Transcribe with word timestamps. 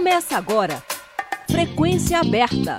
Começa 0.00 0.38
agora. 0.38 0.82
Frequência 1.50 2.18
aberta. 2.18 2.78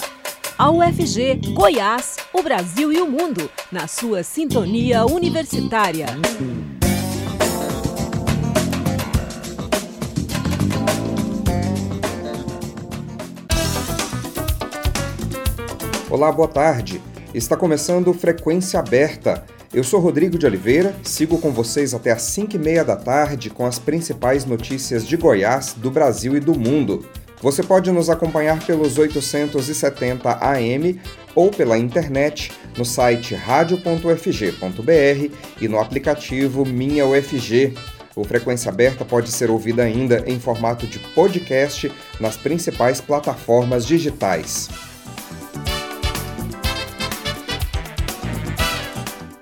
A 0.58 0.71
UFG, 0.71 1.54
Goiás, 1.54 2.18
o 2.34 2.42
Brasil 2.42 2.92
e 2.92 3.00
o 3.00 3.08
mundo, 3.08 3.47
na 3.71 3.88
sua 3.88 4.24
sintonia 4.24 5.05
universitária. 5.05 6.07
Olá, 16.10 16.32
boa 16.32 16.48
tarde. 16.48 17.00
Está 17.36 17.56
começando 17.56 18.12
Frequência 18.16 18.80
Aberta. 18.80 19.46
Eu 19.74 19.86
sou 19.86 20.02
Rodrigo 20.02 20.38
de 20.38 20.46
Oliveira, 20.46 20.94
sigo 21.02 21.38
com 21.38 21.50
vocês 21.50 21.94
até 21.94 22.12
às 22.12 22.24
5 22.24 22.58
e 22.58 22.60
meia 22.60 22.84
da 22.84 22.98
tarde 22.98 23.50
com 23.50 23.66
as 23.66 23.80
principais 23.80 24.44
notícias 24.44 25.08
de 25.08 25.16
Goiás, 25.16 25.74
do 25.78 25.90
Brasil 25.90 26.36
e 26.36 26.42
do 26.42 26.54
mundo. 26.54 27.06
Você 27.42 27.64
pode 27.64 27.89
nos 27.89 28.10
acompanhar 28.10 28.62
pelos 28.65 28.98
870 28.98 30.39
AM 30.42 31.00
ou 31.34 31.50
pela 31.50 31.78
internet 31.78 32.52
no 32.78 32.84
site 32.84 33.34
radio.ufg.br 33.34 35.36
e 35.62 35.67
no 35.70 35.80
aplicativo 35.80 36.66
Minha 36.66 37.08
UFG. 37.08 37.73
O 38.14 38.26
Frequência 38.26 38.70
Aberta 38.70 39.06
pode 39.06 39.31
ser 39.31 39.50
ouvida 39.50 39.84
ainda 39.84 40.22
em 40.28 40.38
formato 40.38 40.86
de 40.86 41.00
podcast 41.00 41.90
nas 42.20 42.36
principais 42.36 43.00
plataformas 43.00 43.88
digitais. 43.88 44.91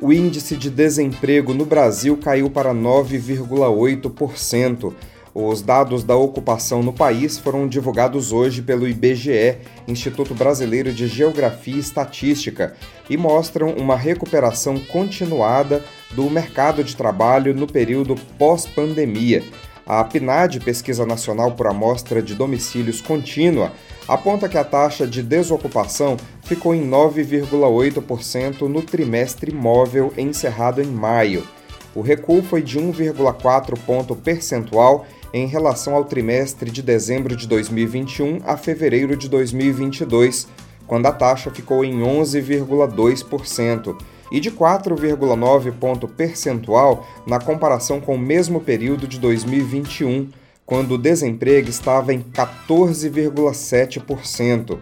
O 0.01 0.13
índice 0.13 0.55
de 0.55 0.69
desemprego 0.69 1.53
no 1.53 1.65
Brasil 1.65 2.17
caiu 2.17 2.49
para 2.49 2.73
9,8%. 2.73 4.93
Os 5.33 5.61
dados 5.61 6.03
da 6.03 6.15
ocupação 6.15 6.81
no 6.81 6.91
país 6.91 7.37
foram 7.37 7.67
divulgados 7.67 8.31
hoje 8.31 8.61
pelo 8.61 8.87
IBGE, 8.87 9.57
Instituto 9.87 10.33
Brasileiro 10.33 10.91
de 10.91 11.07
Geografia 11.07 11.75
e 11.75 11.79
Estatística, 11.79 12.75
e 13.09 13.15
mostram 13.15 13.73
uma 13.73 13.95
recuperação 13.95 14.79
continuada 14.79 15.83
do 16.11 16.29
mercado 16.29 16.83
de 16.83 16.95
trabalho 16.95 17.53
no 17.53 17.67
período 17.67 18.15
pós-pandemia. 18.37 19.43
A 19.89 20.03
PNAD, 20.03 20.59
Pesquisa 20.59 21.03
Nacional 21.03 21.53
por 21.53 21.65
Amostra 21.65 22.21
de 22.21 22.35
Domicílios 22.35 23.01
Contínua, 23.01 23.71
aponta 24.07 24.47
que 24.47 24.55
a 24.55 24.63
taxa 24.63 25.07
de 25.07 25.23
desocupação 25.23 26.15
ficou 26.43 26.75
em 26.75 26.87
9,8% 26.87 28.67
no 28.67 28.83
trimestre 28.83 29.51
móvel 29.51 30.13
encerrado 30.15 30.79
em 30.79 30.85
maio. 30.85 31.43
O 31.95 32.01
recuo 32.01 32.43
foi 32.43 32.61
de 32.61 32.79
1,4 32.79 33.79
ponto 33.79 34.15
percentual 34.15 35.07
em 35.33 35.47
relação 35.47 35.95
ao 35.95 36.05
trimestre 36.05 36.69
de 36.69 36.83
dezembro 36.83 37.35
de 37.35 37.47
2021 37.47 38.41
a 38.45 38.55
fevereiro 38.57 39.17
de 39.17 39.27
2022, 39.27 40.47
quando 40.85 41.07
a 41.07 41.11
taxa 41.11 41.49
ficou 41.49 41.83
em 41.83 41.99
11,2%, 41.99 43.97
e 44.31 44.39
de 44.39 44.51
4,9 44.51 45.73
ponto 45.73 46.07
percentual 46.07 47.05
na 47.25 47.39
comparação 47.39 47.99
com 47.99 48.13
o 48.15 48.19
mesmo 48.19 48.61
período 48.61 49.07
de 49.07 49.19
2021, 49.19 50.29
quando 50.65 50.93
o 50.93 50.97
desemprego 50.97 51.69
estava 51.69 52.13
em 52.13 52.21
14,7%. 52.21 54.77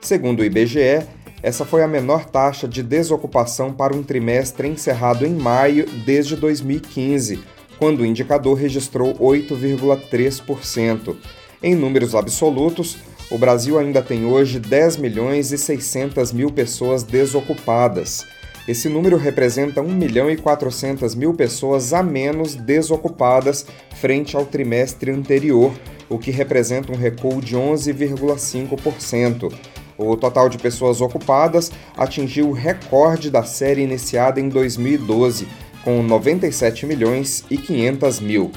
Segundo 0.00 0.40
o 0.40 0.44
IBGE, 0.44 1.02
essa 1.42 1.64
foi 1.64 1.82
a 1.82 1.88
menor 1.88 2.26
taxa 2.26 2.68
de 2.68 2.82
desocupação 2.82 3.72
para 3.72 3.96
um 3.96 4.02
trimestre 4.02 4.68
encerrado 4.68 5.24
em 5.24 5.34
maio 5.34 5.86
desde 6.04 6.36
2015, 6.36 7.40
quando 7.78 8.00
o 8.00 8.06
indicador 8.06 8.58
registrou 8.58 9.14
8,3%. 9.14 11.16
Em 11.62 11.74
números 11.74 12.14
absolutos, 12.14 12.98
o 13.30 13.38
Brasil 13.38 13.78
ainda 13.78 14.02
tem 14.02 14.26
hoje 14.26 14.58
10 14.58 14.96
milhões 14.96 15.52
e 15.52 15.56
600 15.56 16.32
mil 16.32 16.50
pessoas 16.50 17.02
desocupadas. 17.02 18.26
Esse 18.70 18.88
número 18.88 19.16
representa 19.16 19.82
1 19.82 19.92
milhão 19.92 20.30
e 20.30 20.36
400 20.36 21.16
mil 21.16 21.34
pessoas 21.34 21.92
a 21.92 22.04
menos 22.04 22.54
desocupadas 22.54 23.66
frente 23.96 24.36
ao 24.36 24.46
trimestre 24.46 25.10
anterior, 25.10 25.72
o 26.08 26.16
que 26.16 26.30
representa 26.30 26.92
um 26.92 26.94
recuo 26.94 27.42
de 27.42 27.56
11,5%. 27.56 29.52
O 29.98 30.16
total 30.16 30.48
de 30.48 30.56
pessoas 30.56 31.00
ocupadas 31.00 31.72
atingiu 31.96 32.48
o 32.48 32.52
recorde 32.52 33.28
da 33.28 33.42
série 33.42 33.82
iniciada 33.82 34.38
em 34.40 34.48
2012, 34.48 35.48
com 35.82 36.00
97 36.00 36.86
milhões 36.86 37.44
e 37.50 37.58
500 37.58 38.20
mil. 38.20 38.52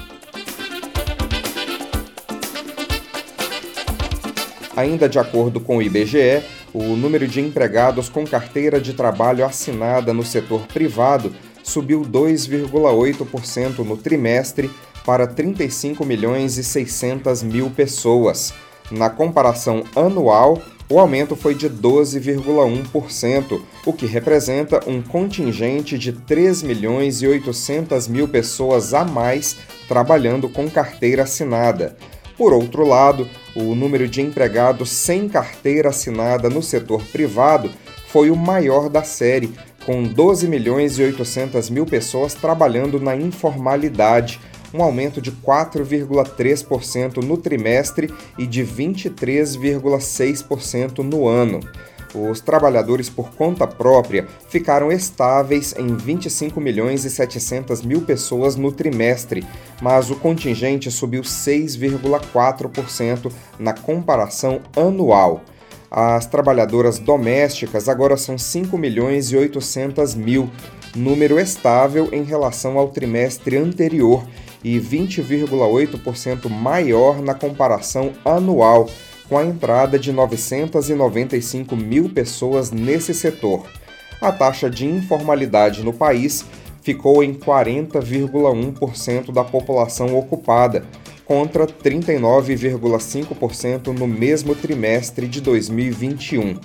Ainda 4.76 5.08
de 5.08 5.18
acordo 5.18 5.58
com 5.58 5.78
o 5.78 5.82
IBGE, 5.82 6.44
o 6.74 6.96
número 6.96 7.28
de 7.28 7.40
empregados 7.40 8.08
com 8.08 8.26
carteira 8.26 8.80
de 8.80 8.92
trabalho 8.92 9.44
assinada 9.44 10.12
no 10.12 10.24
setor 10.24 10.66
privado 10.66 11.32
subiu 11.62 12.02
2,8% 12.02 13.78
no 13.78 13.96
trimestre 13.96 14.68
para 15.06 15.26
35 15.26 16.04
milhões 16.04 16.58
e 16.58 16.64
600 16.64 17.44
mil 17.44 17.70
pessoas. 17.70 18.52
Na 18.90 19.08
comparação 19.08 19.84
anual, 19.94 20.60
o 20.90 20.98
aumento 20.98 21.34
foi 21.34 21.54
de 21.54 21.70
12,1%, 21.70 23.62
o 23.86 23.92
que 23.92 24.04
representa 24.04 24.80
um 24.86 25.00
contingente 25.00 25.96
de 25.96 26.12
3 26.12 26.62
milhões 26.62 27.22
e 27.22 27.26
800 27.26 28.08
mil 28.08 28.28
pessoas 28.28 28.92
a 28.92 29.04
mais 29.04 29.56
trabalhando 29.88 30.48
com 30.48 30.68
carteira 30.68 31.22
assinada. 31.22 31.96
Por 32.36 32.52
outro 32.52 32.86
lado, 32.86 33.26
o 33.54 33.74
número 33.74 34.06
de 34.08 34.20
empregados 34.20 34.90
sem 34.90 35.28
carteira 35.28 35.88
assinada 35.90 36.50
no 36.50 36.60
setor 36.62 37.00
privado 37.04 37.70
foi 38.08 38.28
o 38.30 38.36
maior 38.36 38.88
da 38.88 39.04
série, 39.04 39.54
com 39.86 40.02
12 40.02 40.48
milhões 40.48 40.98
e 40.98 41.02
800 41.02 41.70
mil 41.70 41.86
pessoas 41.86 42.34
trabalhando 42.34 42.98
na 42.98 43.14
informalidade, 43.14 44.40
um 44.72 44.82
aumento 44.82 45.20
de 45.20 45.30
4,3% 45.30 47.22
no 47.22 47.36
trimestre 47.36 48.12
e 48.36 48.44
de 48.46 48.64
23,6% 48.64 50.98
no 50.98 51.28
ano. 51.28 51.60
Os 52.14 52.40
trabalhadores 52.40 53.10
por 53.10 53.32
conta 53.32 53.66
própria 53.66 54.28
ficaram 54.48 54.92
estáveis 54.92 55.74
em 55.76 55.96
25 55.96 56.60
milhões 56.60 57.04
e 57.04 57.10
700 57.10 57.82
mil 57.82 58.02
pessoas 58.02 58.54
no 58.54 58.70
trimestre, 58.70 59.44
mas 59.82 60.10
o 60.10 60.16
contingente 60.16 60.92
subiu 60.92 61.22
6,4% 61.22 63.32
na 63.58 63.72
comparação 63.72 64.60
anual. 64.76 65.42
As 65.90 66.26
trabalhadoras 66.26 66.98
domésticas 66.98 67.88
agora 67.88 68.16
são 68.16 68.38
5 68.38 68.78
milhões 68.78 69.32
e 69.32 69.36
800 69.36 70.14
mil, 70.14 70.48
número 70.94 71.36
estável 71.38 72.08
em 72.12 72.22
relação 72.22 72.78
ao 72.78 72.88
trimestre 72.88 73.56
anterior 73.56 74.24
e 74.62 74.78
20,8% 74.80 76.48
maior 76.48 77.20
na 77.20 77.34
comparação 77.34 78.12
anual, 78.24 78.88
com 79.28 79.38
a 79.38 79.44
entrada 79.44 79.98
de 79.98 80.12
995 80.12 81.76
mil 81.76 82.08
pessoas 82.08 82.70
nesse 82.70 83.12
setor. 83.14 83.66
A 84.20 84.32
taxa 84.32 84.70
de 84.70 84.86
informalidade 84.86 85.82
no 85.82 85.92
país 85.92 86.44
ficou 86.82 87.24
em 87.24 87.34
40,1% 87.34 89.32
da 89.32 89.42
população 89.42 90.16
ocupada, 90.16 90.84
contra 91.24 91.66
39,5% 91.66 93.86
no 93.86 94.06
mesmo 94.06 94.54
trimestre 94.54 95.26
de 95.26 95.40
2021. 95.40 96.60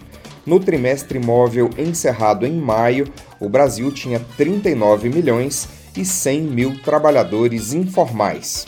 No 0.46 0.60
trimestre 0.60 1.18
móvel 1.20 1.70
encerrado 1.78 2.46
em 2.46 2.60
maio, 2.60 3.08
o 3.40 3.48
Brasil 3.48 3.90
tinha 3.92 4.20
39 4.36 5.08
milhões 5.10 5.70
e 5.96 6.04
100 6.04 6.42
mil 6.42 6.78
trabalhadores 6.82 7.72
informais. 7.74 8.66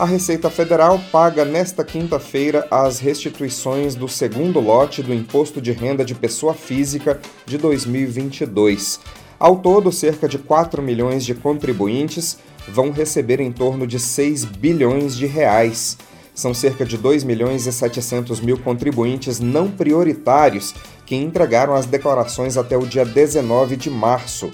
A 0.00 0.06
Receita 0.06 0.48
Federal 0.48 0.98
paga 1.12 1.44
nesta 1.44 1.84
quinta-feira 1.84 2.66
as 2.70 3.00
restituições 3.00 3.94
do 3.94 4.08
segundo 4.08 4.58
lote 4.58 5.02
do 5.02 5.12
Imposto 5.12 5.60
de 5.60 5.72
Renda 5.72 6.02
de 6.06 6.14
Pessoa 6.14 6.54
Física 6.54 7.20
de 7.44 7.58
2022. 7.58 8.98
Ao 9.38 9.56
todo, 9.56 9.92
cerca 9.92 10.26
de 10.26 10.38
4 10.38 10.80
milhões 10.80 11.22
de 11.22 11.34
contribuintes 11.34 12.38
vão 12.66 12.90
receber 12.90 13.40
em 13.40 13.52
torno 13.52 13.86
de 13.86 14.00
6 14.00 14.46
bilhões 14.46 15.14
de 15.14 15.26
reais. 15.26 15.98
São 16.34 16.54
cerca 16.54 16.86
de 16.86 16.96
2 16.96 17.22
milhões 17.22 17.66
e 17.66 17.72
700 17.72 18.40
mil 18.40 18.56
contribuintes 18.56 19.38
não 19.38 19.70
prioritários 19.70 20.74
que 21.04 21.14
entregaram 21.14 21.74
as 21.74 21.84
declarações 21.84 22.56
até 22.56 22.74
o 22.74 22.86
dia 22.86 23.04
19 23.04 23.76
de 23.76 23.90
março. 23.90 24.50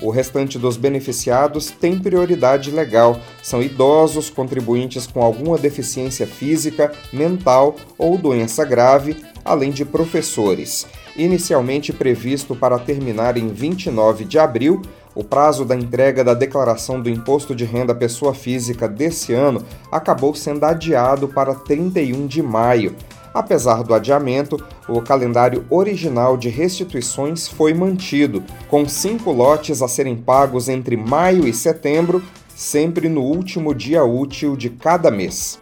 O 0.00 0.10
restante 0.10 0.58
dos 0.58 0.76
beneficiados 0.76 1.70
tem 1.70 1.98
prioridade 1.98 2.70
legal. 2.70 3.18
São 3.42 3.62
idosos, 3.62 4.28
contribuintes 4.28 5.06
com 5.06 5.22
alguma 5.22 5.56
deficiência 5.56 6.26
física, 6.26 6.92
mental 7.12 7.76
ou 7.96 8.18
doença 8.18 8.64
grave, 8.64 9.16
além 9.44 9.70
de 9.70 9.84
professores. 9.84 10.86
Inicialmente 11.16 11.94
previsto 11.94 12.54
para 12.54 12.78
terminar 12.78 13.38
em 13.38 13.48
29 13.48 14.26
de 14.26 14.38
abril, 14.38 14.82
O 15.16 15.24
prazo 15.24 15.64
da 15.64 15.74
entrega 15.74 16.22
da 16.22 16.34
declaração 16.34 17.00
do 17.00 17.08
imposto 17.08 17.54
de 17.54 17.64
renda 17.64 17.94
pessoa 17.94 18.34
física 18.34 18.86
desse 18.86 19.32
ano 19.32 19.64
acabou 19.90 20.34
sendo 20.34 20.62
adiado 20.64 21.26
para 21.26 21.54
31 21.54 22.26
de 22.26 22.42
maio. 22.42 22.94
Apesar 23.36 23.82
do 23.82 23.92
adiamento, 23.92 24.56
o 24.88 25.02
calendário 25.02 25.66
original 25.68 26.38
de 26.38 26.48
restituições 26.48 27.46
foi 27.46 27.74
mantido, 27.74 28.42
com 28.66 28.88
cinco 28.88 29.30
lotes 29.30 29.82
a 29.82 29.88
serem 29.88 30.16
pagos 30.16 30.70
entre 30.70 30.96
maio 30.96 31.46
e 31.46 31.52
setembro, 31.52 32.22
sempre 32.54 33.10
no 33.10 33.20
último 33.20 33.74
dia 33.74 34.02
útil 34.02 34.56
de 34.56 34.70
cada 34.70 35.10
mês. 35.10 35.60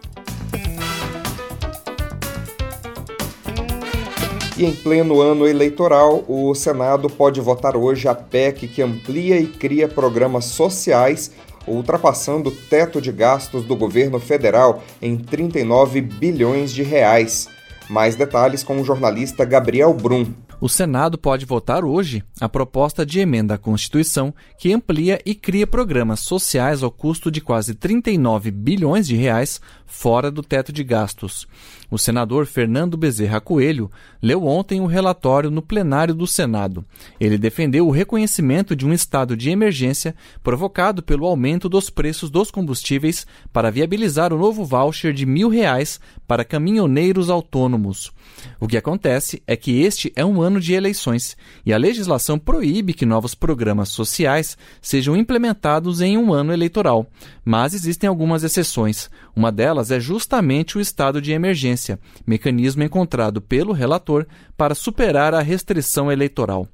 E 4.57 4.63
em 4.63 4.71
pleno 4.73 5.19
ano 5.19 5.45
eleitoral, 5.45 6.23
o 6.29 6.55
Senado 6.55 7.09
pode 7.09 7.41
votar 7.41 7.75
hoje 7.75 8.07
a 8.07 8.15
PEC 8.15 8.69
que 8.69 8.81
amplia 8.81 9.37
e 9.37 9.47
cria 9.47 9.89
programas 9.89 10.45
sociais, 10.45 11.29
ultrapassando 11.67 12.47
o 12.47 12.55
teto 12.55 13.01
de 13.01 13.11
gastos 13.11 13.65
do 13.65 13.75
governo 13.75 14.17
federal 14.17 14.81
em 15.01 15.17
39 15.17 15.99
bilhões 15.99 16.71
de 16.71 16.81
reais. 16.81 17.53
Mais 17.89 18.15
detalhes 18.15 18.63
com 18.63 18.79
o 18.79 18.83
jornalista 18.83 19.45
Gabriel 19.45 19.93
Brum. 19.93 20.33
O 20.65 20.67
Senado 20.67 21.15
pode 21.15 21.45
votar 21.45 21.85
hoje 21.85 22.23
a 22.41 22.49
proposta 22.49 23.05
de 23.05 23.19
emenda 23.19 23.53
à 23.53 23.57
Constituição 23.59 24.33
que 24.57 24.73
amplia 24.73 25.21
e 25.23 25.35
cria 25.35 25.67
programas 25.67 26.21
sociais 26.21 26.81
ao 26.81 26.89
custo 26.89 27.29
de 27.29 27.39
quase 27.39 27.75
39 27.75 28.49
bilhões 28.49 29.05
de 29.05 29.15
reais 29.15 29.61
fora 29.85 30.31
do 30.31 30.41
teto 30.41 30.73
de 30.73 30.83
gastos. 30.83 31.47
O 31.89 31.99
senador 31.99 32.47
Fernando 32.47 32.97
Bezerra 32.97 33.39
Coelho 33.39 33.91
leu 34.21 34.43
ontem 34.43 34.81
o 34.81 34.87
relatório 34.87 35.51
no 35.51 35.61
plenário 35.61 36.15
do 36.15 36.25
Senado. 36.25 36.83
Ele 37.19 37.37
defendeu 37.37 37.87
o 37.87 37.91
reconhecimento 37.91 38.75
de 38.75 38.87
um 38.87 38.91
estado 38.91 39.37
de 39.37 39.51
emergência 39.51 40.15
provocado 40.43 41.03
pelo 41.03 41.27
aumento 41.27 41.69
dos 41.69 41.91
preços 41.91 42.31
dos 42.31 42.49
combustíveis 42.49 43.27
para 43.53 43.69
viabilizar 43.69 44.33
o 44.33 44.37
novo 44.39 44.65
voucher 44.65 45.13
de 45.13 45.25
mil 45.27 45.47
reais 45.47 45.99
para 46.27 46.43
caminhoneiros 46.43 47.29
autônomos. 47.29 48.11
O 48.59 48.67
que 48.67 48.77
acontece 48.77 49.41
é 49.45 49.55
que 49.55 49.81
este 49.81 50.11
é 50.15 50.25
um 50.25 50.41
ano 50.41 50.54
de 50.59 50.73
eleições 50.73 51.37
e 51.65 51.73
a 51.73 51.77
legislação 51.77 52.37
proíbe 52.37 52.93
que 52.93 53.05
novos 53.05 53.35
programas 53.35 53.89
sociais 53.89 54.57
sejam 54.81 55.15
implementados 55.15 56.01
em 56.01 56.17
um 56.17 56.33
ano 56.33 56.53
eleitoral. 56.53 57.07
Mas 57.43 57.73
existem 57.73 58.07
algumas 58.07 58.43
exceções. 58.43 59.09
Uma 59.35 59.51
delas 59.51 59.91
é 59.91 59.99
justamente 59.99 60.77
o 60.77 60.81
estado 60.81 61.21
de 61.21 61.31
emergência, 61.31 61.99
mecanismo 62.25 62.83
encontrado 62.83 63.41
pelo 63.41 63.73
relator 63.73 64.25
para 64.57 64.75
superar 64.75 65.33
a 65.33 65.41
restrição 65.41 66.11
eleitoral. 66.11 66.67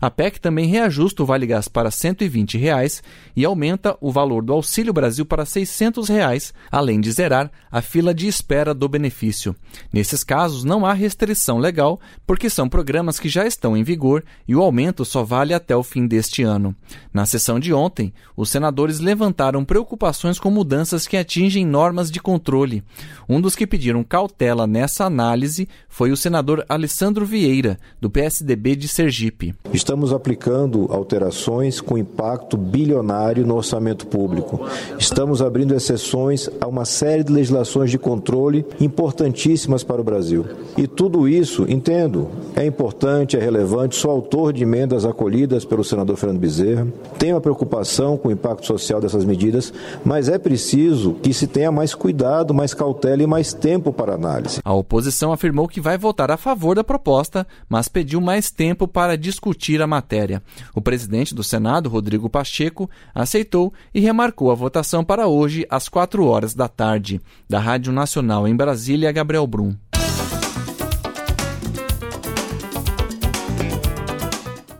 A 0.00 0.10
PEC 0.10 0.38
também 0.38 0.66
reajusta 0.66 1.22
o 1.22 1.26
Vale 1.26 1.46
Gás 1.46 1.66
para 1.66 1.90
120 1.90 2.58
reais 2.58 3.02
e 3.34 3.44
aumenta 3.44 3.96
o 4.00 4.12
valor 4.12 4.42
do 4.42 4.52
Auxílio 4.52 4.92
Brasil 4.92 5.24
para 5.24 5.46
600 5.46 6.08
reais, 6.08 6.52
além 6.70 7.00
de 7.00 7.10
zerar 7.10 7.50
a 7.70 7.80
fila 7.80 8.12
de 8.12 8.26
espera 8.26 8.74
do 8.74 8.88
benefício. 8.88 9.56
Nesses 9.92 10.22
casos, 10.22 10.62
não 10.62 10.84
há 10.84 10.92
restrição 10.92 11.58
legal, 11.58 11.98
porque 12.26 12.50
são 12.50 12.68
programas 12.68 13.18
que 13.18 13.28
já 13.28 13.46
estão 13.46 13.76
em 13.76 13.82
vigor 13.82 14.22
e 14.46 14.54
o 14.54 14.62
aumento 14.62 15.04
só 15.04 15.24
vale 15.24 15.54
até 15.54 15.74
o 15.74 15.82
fim 15.82 16.06
deste 16.06 16.42
ano. 16.42 16.76
Na 17.12 17.24
sessão 17.24 17.58
de 17.58 17.72
ontem, 17.72 18.12
os 18.36 18.50
senadores 18.50 18.98
levantaram 18.98 19.64
preocupações 19.64 20.38
com 20.38 20.50
mudanças 20.50 21.06
que 21.06 21.16
atingem 21.16 21.64
normas 21.64 22.10
de 22.10 22.20
controle. 22.20 22.84
Um 23.26 23.40
dos 23.40 23.56
que 23.56 23.66
pediram 23.66 24.04
cautela 24.04 24.66
nessa 24.66 25.04
análise 25.04 25.68
foi 25.88 26.10
o 26.10 26.16
senador 26.16 26.64
Alessandro 26.68 27.24
Vieira, 27.24 27.78
do 28.00 28.10
PSDB 28.10 28.76
de 28.76 28.88
Sergipe. 28.88 29.53
Estamos 29.72 30.12
aplicando 30.12 30.86
alterações 30.90 31.80
com 31.80 31.98
impacto 31.98 32.56
bilionário 32.56 33.46
no 33.46 33.56
orçamento 33.56 34.06
público. 34.06 34.60
Estamos 34.98 35.40
abrindo 35.40 35.74
exceções 35.74 36.48
a 36.60 36.66
uma 36.66 36.84
série 36.84 37.24
de 37.24 37.32
legislações 37.32 37.90
de 37.90 37.98
controle 37.98 38.64
importantíssimas 38.80 39.82
para 39.82 40.00
o 40.00 40.04
Brasil. 40.04 40.44
E 40.76 40.86
tudo 40.86 41.26
isso, 41.26 41.66
entendo, 41.68 42.28
é 42.54 42.64
importante, 42.64 43.36
é 43.36 43.40
relevante, 43.40 43.96
sou 43.96 44.10
autor 44.10 44.52
de 44.52 44.62
emendas 44.62 45.04
acolhidas 45.04 45.64
pelo 45.64 45.82
senador 45.82 46.16
Fernando 46.16 46.40
Bezerra. 46.40 46.86
Tenho 47.18 47.36
a 47.36 47.40
preocupação 47.40 48.16
com 48.16 48.28
o 48.28 48.32
impacto 48.32 48.66
social 48.66 49.00
dessas 49.00 49.24
medidas, 49.24 49.72
mas 50.04 50.28
é 50.28 50.38
preciso 50.38 51.14
que 51.14 51.32
se 51.32 51.46
tenha 51.46 51.72
mais 51.72 51.94
cuidado, 51.94 52.54
mais 52.54 52.74
cautela 52.74 53.22
e 53.22 53.26
mais 53.26 53.52
tempo 53.52 53.92
para 53.92 54.14
análise. 54.14 54.60
A 54.64 54.74
oposição 54.74 55.32
afirmou 55.32 55.66
que 55.66 55.80
vai 55.80 55.98
votar 55.98 56.30
a 56.30 56.36
favor 56.36 56.76
da 56.76 56.84
proposta, 56.84 57.46
mas 57.68 57.88
pediu 57.88 58.20
mais 58.20 58.50
tempo 58.50 58.86
para 58.86 59.16
discutir 59.16 59.43
a 59.82 59.86
matéria. 59.86 60.42
O 60.74 60.80
presidente 60.80 61.34
do 61.34 61.42
Senado, 61.42 61.88
Rodrigo 61.88 62.30
Pacheco, 62.30 62.88
aceitou 63.14 63.72
e 63.92 64.00
remarcou 64.00 64.50
a 64.50 64.54
votação 64.54 65.04
para 65.04 65.26
hoje 65.26 65.66
às 65.68 65.88
4 65.88 66.24
horas 66.24 66.54
da 66.54 66.68
tarde. 66.68 67.20
Da 67.48 67.58
Rádio 67.58 67.92
Nacional 67.92 68.48
em 68.48 68.56
Brasília, 68.56 69.12
Gabriel 69.12 69.46
Brum. 69.46 69.74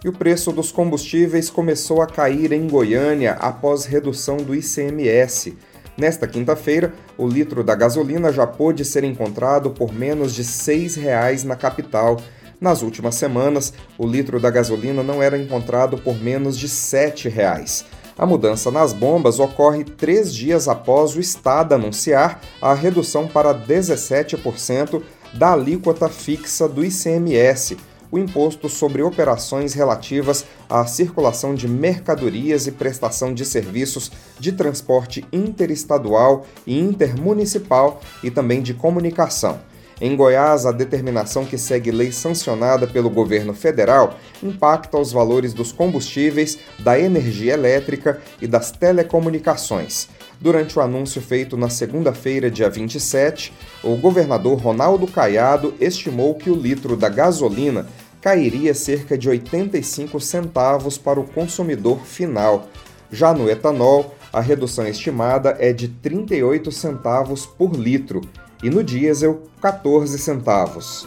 E 0.05 0.09
o 0.09 0.13
preço 0.13 0.53
dos 0.53 0.71
combustíveis 0.71 1.49
começou 1.49 2.03
a 2.03 2.07
cair 2.07 2.53
em 2.53 2.69
Goiânia 2.69 3.33
após 3.41 3.87
redução 3.87 4.37
do 4.37 4.55
ICMS. 4.55 5.57
Nesta 5.97 6.27
quinta-feira, 6.27 6.93
o 7.17 7.27
litro 7.27 7.65
da 7.65 7.75
gasolina 7.75 8.33
já 8.33 8.47
pôde 8.47 8.85
ser 8.85 9.03
encontrado 9.05 9.71
por 9.71 9.95
menos 9.95 10.35
de 10.35 10.43
R$ 10.43 10.49
6,00 10.49 11.45
na 11.45 11.57
capital. 11.57 12.21
Nas 12.65 12.81
últimas 12.81 13.17
semanas, 13.17 13.75
o 13.99 14.07
litro 14.07 14.41
da 14.41 14.49
gasolina 14.49 15.03
não 15.03 15.23
era 15.23 15.37
encontrado 15.37 15.99
por 15.99 16.19
menos 16.19 16.59
de 16.59 16.65
R$ 16.65 16.73
7,00. 16.73 17.85
A 18.17 18.25
mudança 18.25 18.71
nas 18.71 18.91
bombas 18.91 19.39
ocorre 19.39 19.85
três 19.85 20.35
dias 20.35 20.67
após 20.67 21.15
o 21.15 21.21
Estado 21.21 21.75
anunciar 21.75 22.41
a 22.63 22.73
redução 22.73 23.29
para 23.29 23.55
17% 23.55 25.03
da 25.35 25.53
alíquota 25.53 26.09
fixa 26.09 26.67
do 26.67 26.83
ICMS 26.83 27.77
o 28.11 28.19
imposto 28.19 28.69
sobre 28.69 29.03
operações 29.03 29.75
relativas 29.75 30.47
à 30.71 30.87
circulação 30.87 31.55
de 31.55 31.67
mercadorias 31.67 32.67
e 32.67 32.73
prestação 32.73 33.35
de 33.35 33.45
serviços 33.45 34.11
de 34.39 34.53
transporte 34.53 35.23
interestadual 35.33 36.47
e 36.65 36.79
intermunicipal 36.79 38.01
e 38.23 38.31
também 38.31 38.63
de 38.63 38.73
comunicação. 38.73 39.59
Em 40.01 40.17
Goiás, 40.17 40.67
a 40.67 40.73
determinação 40.73 41.45
que 41.45 41.57
segue 41.57 41.93
lei 41.93 42.11
sancionada 42.11 42.87
pelo 42.87 43.09
governo 43.09 43.55
federal 43.55 44.19
impacta 44.43 44.99
os 44.99 45.13
valores 45.13 45.55
dos 45.55 45.71
combustíveis, 45.71 46.59
da 46.81 46.99
energia 46.99 47.55
elétrica 47.55 48.21
e 48.43 48.47
das 48.47 48.73
telecomunicações. 48.73 50.09
Durante 50.41 50.77
o 50.79 50.83
anúncio 50.83 51.23
feito 51.23 51.57
na 51.57 51.71
segunda-feira, 51.71 52.51
dia 52.51 52.69
27, 52.69 53.53
o 53.85 53.97
governador 53.97 54.59
Ronaldo 54.59 55.07
Caiado 55.07 55.75
estimou 55.81 56.35
que 56.35 56.51
o 56.51 56.57
litro 56.57 56.97
da 56.97 57.09
gasolina 57.09 57.87
cairia 58.21 58.75
cerca 58.75 59.17
de 59.17 59.29
85 59.29 60.19
centavos 60.19 60.99
para 60.99 61.21
o 61.21 61.25
consumidor 61.25 62.01
final. 62.05 62.69
Já 63.13 63.33
no 63.33 63.49
etanol, 63.49 64.17
a 64.33 64.41
redução 64.41 64.89
estimada 64.89 65.57
é 65.61 65.73
de 65.73 65.87
38 65.87 66.73
centavos 66.73 67.47
por 67.47 67.77
litro 67.77 68.21
e 68.65 68.71
no 68.71 68.83
diesel, 68.83 69.43
14 69.61 70.19
centavos. 70.19 71.07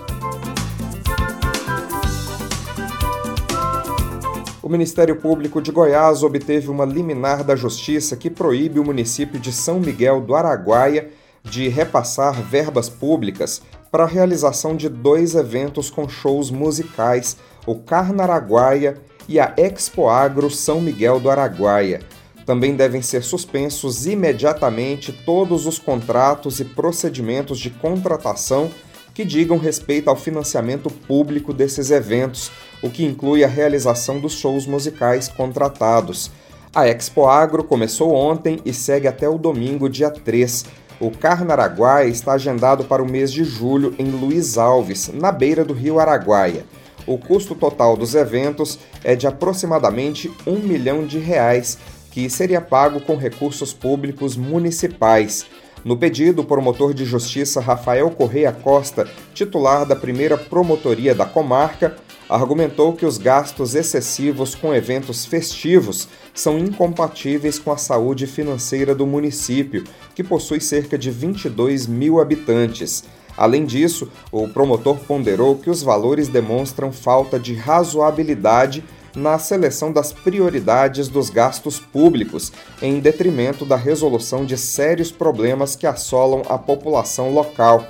O 4.61 4.69
Ministério 4.69 5.15
Público 5.15 5.59
de 5.59 5.71
Goiás 5.71 6.21
obteve 6.21 6.69
uma 6.69 6.85
liminar 6.85 7.43
da 7.43 7.55
Justiça 7.55 8.15
que 8.15 8.29
proíbe 8.29 8.79
o 8.79 8.85
município 8.85 9.39
de 9.39 9.51
São 9.51 9.79
Miguel 9.79 10.21
do 10.21 10.35
Araguaia 10.35 11.09
de 11.43 11.67
repassar 11.67 12.43
verbas 12.43 12.89
públicas 12.89 13.63
para 13.89 14.03
a 14.03 14.07
realização 14.07 14.75
de 14.75 14.87
dois 14.87 15.33
eventos 15.33 15.89
com 15.89 16.07
shows 16.07 16.51
musicais, 16.51 17.37
o 17.65 17.73
Carnaraguaia 17.73 19.01
e 19.27 19.39
a 19.39 19.51
Expo 19.57 20.07
Agro 20.07 20.51
São 20.51 20.79
Miguel 20.79 21.19
do 21.19 21.31
Araguaia. 21.31 22.01
Também 22.47 22.75
devem 22.75 23.01
ser 23.01 23.23
suspensos 23.23 24.07
imediatamente 24.07 25.11
todos 25.11 25.67
os 25.67 25.77
contratos 25.77 26.59
e 26.59 26.65
procedimentos 26.65 27.59
de 27.59 27.69
contratação 27.69 28.71
que 29.13 29.25
digam 29.25 29.57
respeito 29.57 30.09
ao 30.09 30.15
financiamento 30.15 30.89
público 30.89 31.53
desses 31.53 31.91
eventos, 31.91 32.49
o 32.81 32.89
que 32.89 33.03
inclui 33.03 33.43
a 33.43 33.47
realização 33.47 34.19
dos 34.19 34.33
shows 34.33 34.65
musicais 34.65 35.27
contratados. 35.27 36.31
A 36.73 36.87
Expo 36.87 37.25
Agro 37.25 37.63
começou 37.63 38.15
ontem 38.15 38.59
e 38.63 38.73
segue 38.73 39.07
até 39.07 39.27
o 39.27 39.37
domingo, 39.37 39.89
dia 39.89 40.09
3 40.09 40.87
o 40.99 41.11
Carnaraguaia 41.11 42.07
está 42.07 42.33
agendado 42.33 42.83
para 42.83 43.03
o 43.03 43.07
mês 43.07 43.31
de 43.31 43.43
julho 43.43 43.93
em 43.99 44.09
Luiz 44.09 44.57
Alves, 44.57 45.11
na 45.13 45.31
beira 45.31 45.63
do 45.63 45.71
rio 45.71 45.99
Araguaia. 45.99 46.65
O 47.05 47.19
custo 47.19 47.53
total 47.53 47.95
dos 47.95 48.15
eventos 48.15 48.79
é 49.03 49.15
de 49.15 49.27
aproximadamente 49.27 50.31
um 50.45 50.57
milhão 50.57 51.05
de 51.05 51.19
reais, 51.19 51.77
que 52.17 52.27
seria 52.31 52.59
pago 52.59 52.99
com 52.99 53.15
recursos 53.15 53.73
públicos 53.73 54.35
municipais. 54.35 55.45
No 55.85 55.95
pedido, 55.95 56.41
o 56.41 56.45
promotor 56.45 56.91
de 56.91 57.05
justiça 57.05 57.61
Rafael 57.61 58.09
Correia 58.09 58.51
Costa, 58.51 59.07
titular 59.35 59.85
da 59.85 59.95
primeira 59.95 60.35
promotoria 60.35 61.13
da 61.13 61.27
comarca, 61.27 61.95
argumentou 62.27 62.93
que 62.93 63.05
os 63.05 63.19
gastos 63.19 63.75
excessivos 63.75 64.55
com 64.55 64.73
eventos 64.73 65.27
festivos 65.27 66.07
são 66.33 66.57
incompatíveis 66.57 67.59
com 67.59 67.71
a 67.71 67.77
saúde 67.77 68.25
financeira 68.25 68.95
do 68.95 69.05
município, 69.05 69.83
que 70.15 70.23
possui 70.23 70.59
cerca 70.59 70.97
de 70.97 71.11
22 71.11 71.85
mil 71.85 72.19
habitantes. 72.19 73.03
Além 73.37 73.63
disso, 73.63 74.09
o 74.31 74.47
promotor 74.47 74.97
ponderou 75.01 75.55
que 75.55 75.69
os 75.69 75.83
valores 75.83 76.27
demonstram 76.27 76.91
falta 76.91 77.39
de 77.39 77.53
razoabilidade 77.53 78.83
na 79.17 79.39
seleção 79.39 79.91
das 79.91 80.13
prioridades 80.13 81.07
dos 81.07 81.31
gastos 81.31 81.79
públicos, 81.79 82.53
em 82.79 82.99
detrimento 82.99 83.65
da 83.65 83.75
resolução 83.75 84.45
de 84.45 84.55
sérios 84.55 85.11
problemas 85.11 85.75
que 85.75 85.87
assolam 85.87 86.43
a 86.47 86.55
população 86.55 87.33
local. 87.33 87.87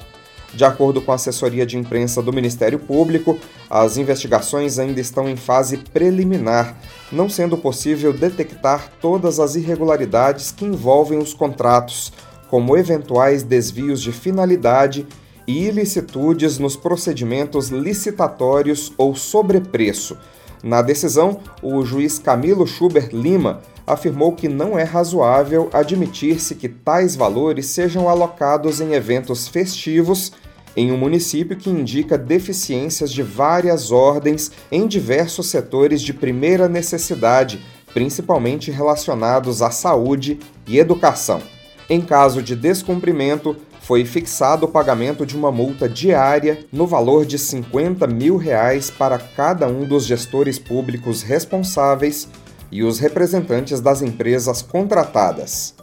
De 0.54 0.64
acordo 0.64 1.02
com 1.02 1.12
a 1.12 1.16
assessoria 1.16 1.66
de 1.66 1.78
imprensa 1.78 2.22
do 2.22 2.32
Ministério 2.32 2.80
Público, 2.80 3.38
as 3.70 3.98
investigações 3.98 4.80
ainda 4.80 5.02
estão 5.02 5.28
em 5.28 5.36
fase 5.36 5.76
preliminar, 5.76 6.78
não 7.12 7.28
sendo 7.28 7.58
possível 7.58 8.14
detectar 8.14 8.90
todas 9.02 9.38
as 9.38 9.56
irregularidades 9.56 10.54
que 10.54 10.64
envolvem 10.64 11.20
os 11.20 11.34
contratos, 11.34 12.14
como 12.50 12.78
eventuais 12.78 13.44
desvios 13.44 14.02
de 14.02 14.14
finalidade 14.14 15.06
e 15.46 15.66
ilicitudes 15.66 16.58
nos 16.58 16.78
procedimentos 16.78 17.68
licitatórios 17.68 18.94
ou 18.98 19.14
sobrepreço. 19.14 20.18
Na 20.64 20.82
decisão, 20.82 21.40
o 21.62 21.84
juiz 21.86 22.18
Camilo 22.18 22.66
Schubert 22.66 23.10
Lima 23.14 23.62
afirmou 23.86 24.34
que 24.34 24.50
não 24.50 24.78
é 24.78 24.84
razoável 24.84 25.70
admitir-se 25.72 26.56
que 26.56 26.68
tais 26.68 27.16
valores 27.16 27.68
sejam 27.68 28.10
alocados 28.10 28.82
em 28.82 28.94
eventos 28.94 29.48
festivos 29.48 30.34
em 30.76 30.92
um 30.92 30.98
município 30.98 31.58
que 31.58 31.72
indica 31.72 32.18
deficiências 32.20 33.12
de 33.12 33.24
várias 33.24 33.92
ordens 33.92 34.52
em 34.72 34.88
diversos 34.88 35.48
setores 35.48 36.02
de 36.02 36.14
primeira 36.14 36.68
necessidade, 36.68 37.66
principalmente 37.96 38.70
relacionados 38.70 39.64
à 39.64 39.72
saúde 39.72 40.38
e 40.68 40.78
educação. 40.78 41.42
Em 41.90 42.00
caso 42.00 42.44
de 42.44 42.56
descumprimento, 42.56 43.56
foi 43.88 44.03
fixado 44.03 44.65
o 44.65 44.70
pagamento 44.70 45.25
de 45.25 45.38
uma 45.38 45.50
multa 45.50 45.88
diária 45.88 46.60
no 46.74 46.86
valor 46.86 47.25
de 47.25 47.39
50 47.39 48.06
mil 48.06 48.36
reais 48.36 48.89
para 48.89 49.17
cada 49.17 49.65
um 49.65 49.86
dos 49.86 50.06
gestores 50.06 50.60
públicos 50.60 51.22
responsáveis 51.22 52.27
e 52.70 52.84
os 52.84 53.00
representantes 53.00 53.79
das 53.79 54.01
empresas 54.01 54.62
contratadas. 54.62 55.74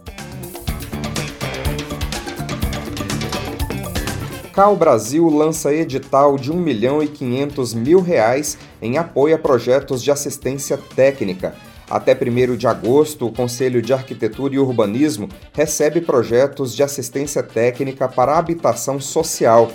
Cal 4.53 4.77
Brasil 4.77 5.27
lança 5.31 5.73
edital 5.73 6.37
de 6.37 6.53
1 6.53 6.57
milhão 6.57 7.03
e 7.03 7.09
500 7.09 7.73
mil 7.73 8.03
reais 8.03 8.59
em 8.83 8.99
apoio 8.99 9.35
a 9.35 9.39
projetos 9.39 10.03
de 10.03 10.11
assistência 10.11 10.79
técnica 10.95 11.55
até 11.89 12.15
1 12.15 12.57
de 12.57 12.67
agosto, 12.67 13.27
o 13.27 13.33
Conselho 13.33 13.83
de 13.83 13.93
Arquitetura 13.93 14.55
e 14.55 14.59
Urbanismo 14.59 15.29
recebe 15.53 16.01
projetos 16.01 16.75
de 16.75 16.83
assistência 16.83 17.43
técnica 17.43 18.09
para 18.09 18.39
habitação 18.39 19.01
social. 19.01 19.71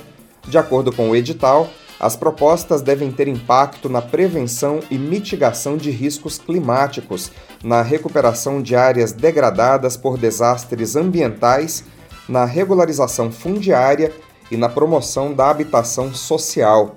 De 0.47 0.57
acordo 0.57 0.91
com 0.91 1.09
o 1.09 1.15
edital, 1.15 1.69
as 1.99 2.15
propostas 2.15 2.81
devem 2.81 3.11
ter 3.11 3.27
impacto 3.27 3.89
na 3.89 4.01
prevenção 4.01 4.79
e 4.89 4.97
mitigação 4.97 5.75
de 5.75 5.91
riscos 5.91 6.37
climáticos, 6.37 7.29
na 7.63 7.81
recuperação 7.81 8.61
de 8.61 8.75
áreas 8.75 9.11
degradadas 9.11 9.97
por 9.97 10.17
desastres 10.17 10.95
ambientais, 10.95 11.83
na 12.27 12.45
regularização 12.45 13.31
fundiária 13.31 14.13
e 14.49 14.55
na 14.55 14.69
promoção 14.69 15.33
da 15.33 15.49
habitação 15.49 16.13
social. 16.13 16.95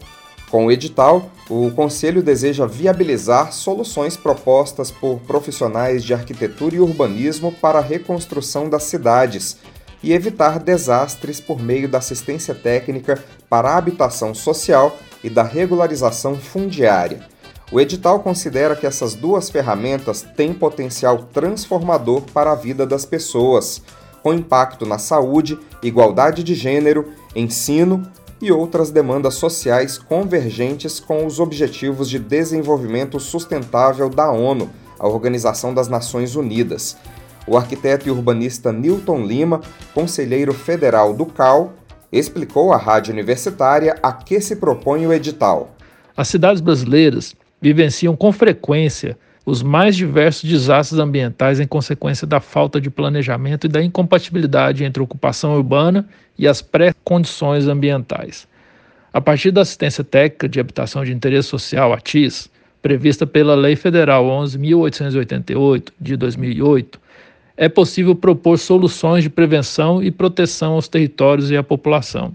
Com 0.52 0.66
o 0.66 0.70
edital, 0.70 1.30
o 1.48 1.70
Conselho 1.70 2.22
deseja 2.22 2.66
viabilizar 2.66 3.54
soluções 3.54 4.18
propostas 4.18 4.90
por 4.90 5.18
profissionais 5.20 6.04
de 6.04 6.12
arquitetura 6.12 6.76
e 6.76 6.78
urbanismo 6.78 7.50
para 7.50 7.78
a 7.78 7.82
reconstrução 7.82 8.68
das 8.68 8.82
cidades 8.82 9.56
e 10.02 10.12
evitar 10.12 10.58
desastres 10.58 11.40
por 11.40 11.58
meio 11.58 11.88
da 11.88 11.96
assistência 11.96 12.54
técnica 12.54 13.18
para 13.48 13.70
a 13.70 13.78
habitação 13.78 14.34
social 14.34 14.98
e 15.24 15.30
da 15.30 15.42
regularização 15.42 16.36
fundiária. 16.36 17.26
O 17.72 17.80
edital 17.80 18.20
considera 18.20 18.76
que 18.76 18.86
essas 18.86 19.14
duas 19.14 19.48
ferramentas 19.48 20.20
têm 20.36 20.52
potencial 20.52 21.16
transformador 21.32 22.24
para 22.30 22.52
a 22.52 22.56
vida 22.56 22.84
das 22.86 23.06
pessoas, 23.06 23.80
com 24.22 24.34
impacto 24.34 24.84
na 24.84 24.98
saúde, 24.98 25.58
igualdade 25.82 26.44
de 26.44 26.54
gênero, 26.54 27.10
ensino, 27.34 28.06
e 28.42 28.50
outras 28.50 28.90
demandas 28.90 29.34
sociais 29.34 29.96
convergentes 29.96 30.98
com 30.98 31.24
os 31.24 31.38
Objetivos 31.38 32.10
de 32.10 32.18
Desenvolvimento 32.18 33.20
Sustentável 33.20 34.10
da 34.10 34.32
ONU, 34.32 34.68
a 34.98 35.06
Organização 35.06 35.72
das 35.72 35.86
Nações 35.86 36.34
Unidas. 36.34 36.96
O 37.46 37.56
arquiteto 37.56 38.08
e 38.08 38.10
urbanista 38.10 38.72
Newton 38.72 39.24
Lima, 39.24 39.60
conselheiro 39.94 40.52
federal 40.52 41.14
do 41.14 41.24
CAL, 41.24 41.72
explicou 42.10 42.72
à 42.72 42.76
rádio 42.76 43.12
universitária 43.12 43.96
a 44.02 44.12
que 44.12 44.40
se 44.40 44.56
propõe 44.56 45.06
o 45.06 45.12
edital. 45.12 45.70
As 46.16 46.26
cidades 46.26 46.60
brasileiras 46.60 47.36
vivenciam 47.60 48.16
com 48.16 48.32
frequência 48.32 49.16
os 49.44 49.62
mais 49.62 49.96
diversos 49.96 50.48
desastres 50.48 51.00
ambientais 51.00 51.58
em 51.58 51.66
consequência 51.66 52.26
da 52.26 52.40
falta 52.40 52.80
de 52.80 52.90
planejamento 52.90 53.66
e 53.66 53.68
da 53.68 53.82
incompatibilidade 53.82 54.84
entre 54.84 55.00
a 55.00 55.04
ocupação 55.04 55.56
urbana 55.56 56.08
e 56.38 56.46
as 56.46 56.62
pré-condições 56.62 57.66
ambientais. 57.66 58.46
A 59.12 59.20
partir 59.20 59.50
da 59.50 59.62
assistência 59.62 60.04
técnica 60.04 60.48
de 60.48 60.60
habitação 60.60 61.04
de 61.04 61.12
interesse 61.12 61.48
social, 61.48 61.92
ATIS, 61.92 62.48
prevista 62.80 63.26
pela 63.26 63.54
Lei 63.54 63.76
Federal 63.76 64.24
11.888 64.26 65.88
de 66.00 66.16
2008, 66.16 67.00
é 67.56 67.68
possível 67.68 68.14
propor 68.14 68.58
soluções 68.58 69.22
de 69.22 69.30
prevenção 69.30 70.02
e 70.02 70.10
proteção 70.10 70.74
aos 70.74 70.88
territórios 70.88 71.50
e 71.50 71.56
à 71.56 71.62
população. 71.62 72.34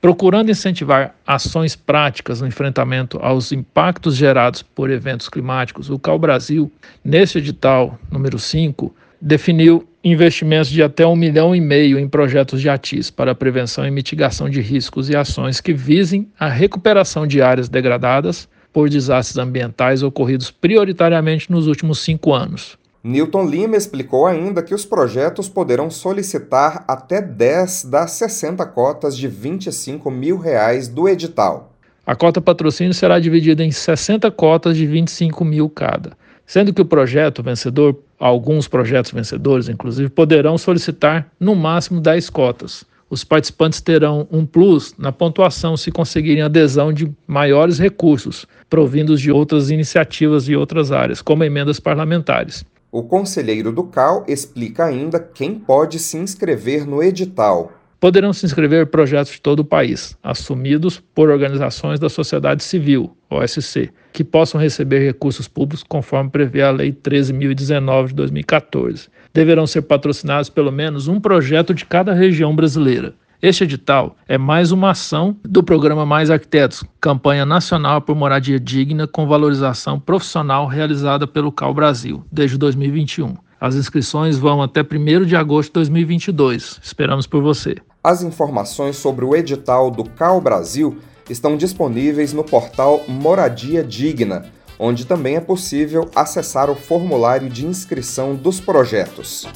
Procurando 0.00 0.50
incentivar 0.50 1.14
ações 1.26 1.74
práticas 1.74 2.40
no 2.40 2.46
enfrentamento 2.46 3.18
aos 3.20 3.50
impactos 3.50 4.14
gerados 4.14 4.62
por 4.62 4.90
eventos 4.90 5.28
climáticos, 5.28 5.90
o 5.90 5.98
Cal 5.98 6.18
Brasil, 6.18 6.70
nesse 7.04 7.38
edital 7.38 7.98
número 8.08 8.38
5, 8.38 8.94
definiu 9.20 9.88
investimentos 10.04 10.70
de 10.70 10.84
até 10.84 11.04
um 11.04 11.16
milhão 11.16 11.54
e 11.54 11.60
meio 11.60 11.98
em 11.98 12.08
projetos 12.08 12.60
de 12.60 12.68
ATIS 12.68 13.10
para 13.10 13.34
prevenção 13.34 13.84
e 13.84 13.90
mitigação 13.90 14.48
de 14.48 14.60
riscos 14.60 15.10
e 15.10 15.16
ações 15.16 15.60
que 15.60 15.72
visem 15.72 16.28
a 16.38 16.48
recuperação 16.48 17.26
de 17.26 17.42
áreas 17.42 17.68
degradadas 17.68 18.48
por 18.72 18.88
desastres 18.88 19.36
ambientais 19.36 20.04
ocorridos 20.04 20.52
prioritariamente 20.52 21.50
nos 21.50 21.66
últimos 21.66 21.98
cinco 21.98 22.32
anos. 22.32 22.78
Newton 23.08 23.46
Lima 23.46 23.74
explicou 23.74 24.26
ainda 24.26 24.62
que 24.62 24.74
os 24.74 24.84
projetos 24.84 25.48
poderão 25.48 25.88
solicitar 25.88 26.84
até 26.86 27.22
10 27.22 27.84
das 27.84 28.10
60 28.10 28.66
cotas 28.66 29.16
de 29.16 29.26
25 29.26 30.10
mil 30.10 30.36
reais 30.36 30.88
do 30.88 31.08
edital. 31.08 31.72
A 32.06 32.14
cota 32.14 32.38
patrocínio 32.38 32.92
será 32.92 33.18
dividida 33.18 33.64
em 33.64 33.70
60 33.70 34.30
cotas 34.30 34.76
de 34.76 34.86
25 34.86 35.42
mil 35.42 35.70
cada, 35.70 36.12
sendo 36.44 36.70
que 36.70 36.82
o 36.82 36.84
projeto 36.84 37.42
vencedor, 37.42 37.98
alguns 38.20 38.68
projetos 38.68 39.10
vencedores 39.10 39.70
inclusive, 39.70 40.10
poderão 40.10 40.58
solicitar 40.58 41.32
no 41.40 41.54
máximo 41.54 42.02
10 42.02 42.28
cotas. 42.28 42.84
Os 43.08 43.24
participantes 43.24 43.80
terão 43.80 44.28
um 44.30 44.44
plus 44.44 44.94
na 44.98 45.12
pontuação 45.12 45.78
se 45.78 45.90
conseguirem 45.90 46.42
adesão 46.42 46.92
de 46.92 47.10
maiores 47.26 47.78
recursos, 47.78 48.46
provindos 48.68 49.18
de 49.18 49.32
outras 49.32 49.70
iniciativas 49.70 50.46
e 50.46 50.54
outras 50.54 50.92
áreas, 50.92 51.22
como 51.22 51.42
emendas 51.42 51.80
parlamentares. 51.80 52.66
O 52.90 53.02
conselheiro 53.02 53.70
do 53.70 53.84
CAL 53.84 54.24
explica 54.26 54.86
ainda 54.86 55.20
quem 55.20 55.54
pode 55.54 55.98
se 55.98 56.16
inscrever 56.16 56.86
no 56.86 57.02
edital. 57.02 57.70
Poderão 58.00 58.32
se 58.32 58.46
inscrever 58.46 58.86
projetos 58.86 59.32
de 59.32 59.42
todo 59.42 59.60
o 59.60 59.64
país, 59.64 60.16
assumidos 60.22 60.98
por 61.14 61.28
organizações 61.28 62.00
da 62.00 62.08
sociedade 62.08 62.64
civil, 62.64 63.14
OSC, 63.28 63.90
que 64.10 64.24
possam 64.24 64.58
receber 64.58 65.00
recursos 65.00 65.46
públicos 65.46 65.84
conforme 65.86 66.30
prevê 66.30 66.62
a 66.62 66.70
Lei 66.70 66.90
13.019 66.90 68.06
de 68.06 68.14
2014. 68.14 69.08
Deverão 69.34 69.66
ser 69.66 69.82
patrocinados 69.82 70.48
pelo 70.48 70.72
menos 70.72 71.08
um 71.08 71.20
projeto 71.20 71.74
de 71.74 71.84
cada 71.84 72.14
região 72.14 72.56
brasileira. 72.56 73.12
Este 73.40 73.62
edital 73.62 74.16
é 74.26 74.36
mais 74.36 74.72
uma 74.72 74.90
ação 74.90 75.36
do 75.44 75.62
programa 75.62 76.04
Mais 76.04 76.28
Arquitetos, 76.28 76.82
campanha 77.00 77.46
nacional 77.46 78.00
por 78.00 78.16
moradia 78.16 78.58
digna 78.58 79.06
com 79.06 79.28
valorização 79.28 80.00
profissional 80.00 80.66
realizada 80.66 81.24
pelo 81.24 81.52
Cal 81.52 81.72
Brasil 81.72 82.24
desde 82.32 82.58
2021. 82.58 83.36
As 83.60 83.76
inscrições 83.76 84.36
vão 84.36 84.60
até 84.60 84.80
1 84.80 85.24
de 85.24 85.36
agosto 85.36 85.68
de 85.68 85.74
2022. 85.74 86.80
Esperamos 86.82 87.28
por 87.28 87.40
você. 87.40 87.76
As 88.02 88.24
informações 88.24 88.96
sobre 88.96 89.24
o 89.24 89.36
edital 89.36 89.88
do 89.88 90.02
Cal 90.02 90.40
Brasil 90.40 90.98
estão 91.30 91.56
disponíveis 91.56 92.32
no 92.32 92.42
portal 92.42 93.04
Moradia 93.06 93.84
Digna, 93.84 94.46
onde 94.80 95.06
também 95.06 95.36
é 95.36 95.40
possível 95.40 96.10
acessar 96.12 96.68
o 96.68 96.74
formulário 96.74 97.48
de 97.48 97.64
inscrição 97.64 98.34
dos 98.34 98.58
projetos. 98.58 99.46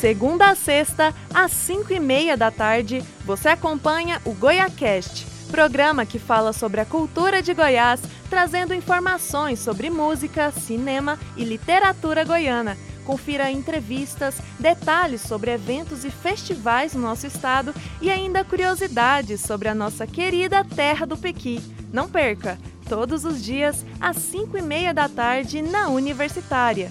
Segunda 0.00 0.46
a 0.46 0.54
sexta, 0.54 1.14
às 1.32 1.52
5 1.52 1.92
e 1.92 2.00
meia 2.00 2.34
da 2.34 2.50
tarde, 2.50 3.04
você 3.22 3.50
acompanha 3.50 4.18
o 4.24 4.32
GoiaCast, 4.32 5.26
programa 5.50 6.06
que 6.06 6.18
fala 6.18 6.54
sobre 6.54 6.80
a 6.80 6.86
cultura 6.86 7.42
de 7.42 7.52
Goiás, 7.52 8.00
trazendo 8.30 8.72
informações 8.72 9.58
sobre 9.58 9.90
música, 9.90 10.50
cinema 10.52 11.18
e 11.36 11.44
literatura 11.44 12.24
goiana. 12.24 12.78
Confira 13.04 13.50
entrevistas, 13.50 14.36
detalhes 14.58 15.20
sobre 15.20 15.50
eventos 15.50 16.02
e 16.02 16.10
festivais 16.10 16.94
no 16.94 17.02
nosso 17.02 17.26
estado 17.26 17.74
e 18.00 18.10
ainda 18.10 18.42
curiosidades 18.42 19.42
sobre 19.42 19.68
a 19.68 19.74
nossa 19.74 20.06
querida 20.06 20.64
terra 20.64 21.04
do 21.04 21.16
Pequi. 21.16 21.60
Não 21.92 22.08
perca! 22.08 22.58
Todos 22.88 23.24
os 23.24 23.44
dias, 23.44 23.84
às 24.00 24.16
5 24.16 24.56
e 24.56 24.62
meia 24.62 24.94
da 24.94 25.08
tarde, 25.08 25.60
na 25.60 25.88
Universitária. 25.88 26.90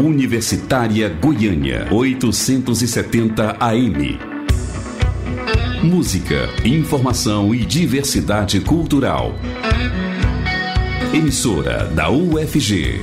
Universitária 0.00 1.08
Goiânia, 1.08 1.88
870 1.90 3.56
AM. 3.58 4.18
Música, 5.82 6.48
informação 6.64 7.52
e 7.52 7.64
diversidade 7.64 8.60
cultural. 8.60 9.34
Emissora 11.12 11.86
da 11.86 12.10
UFG. 12.10 13.00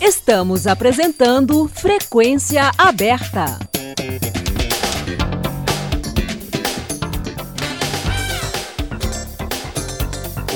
Estamos 0.00 0.66
apresentando 0.66 1.68
Frequência 1.68 2.70
Aberta. 2.76 3.75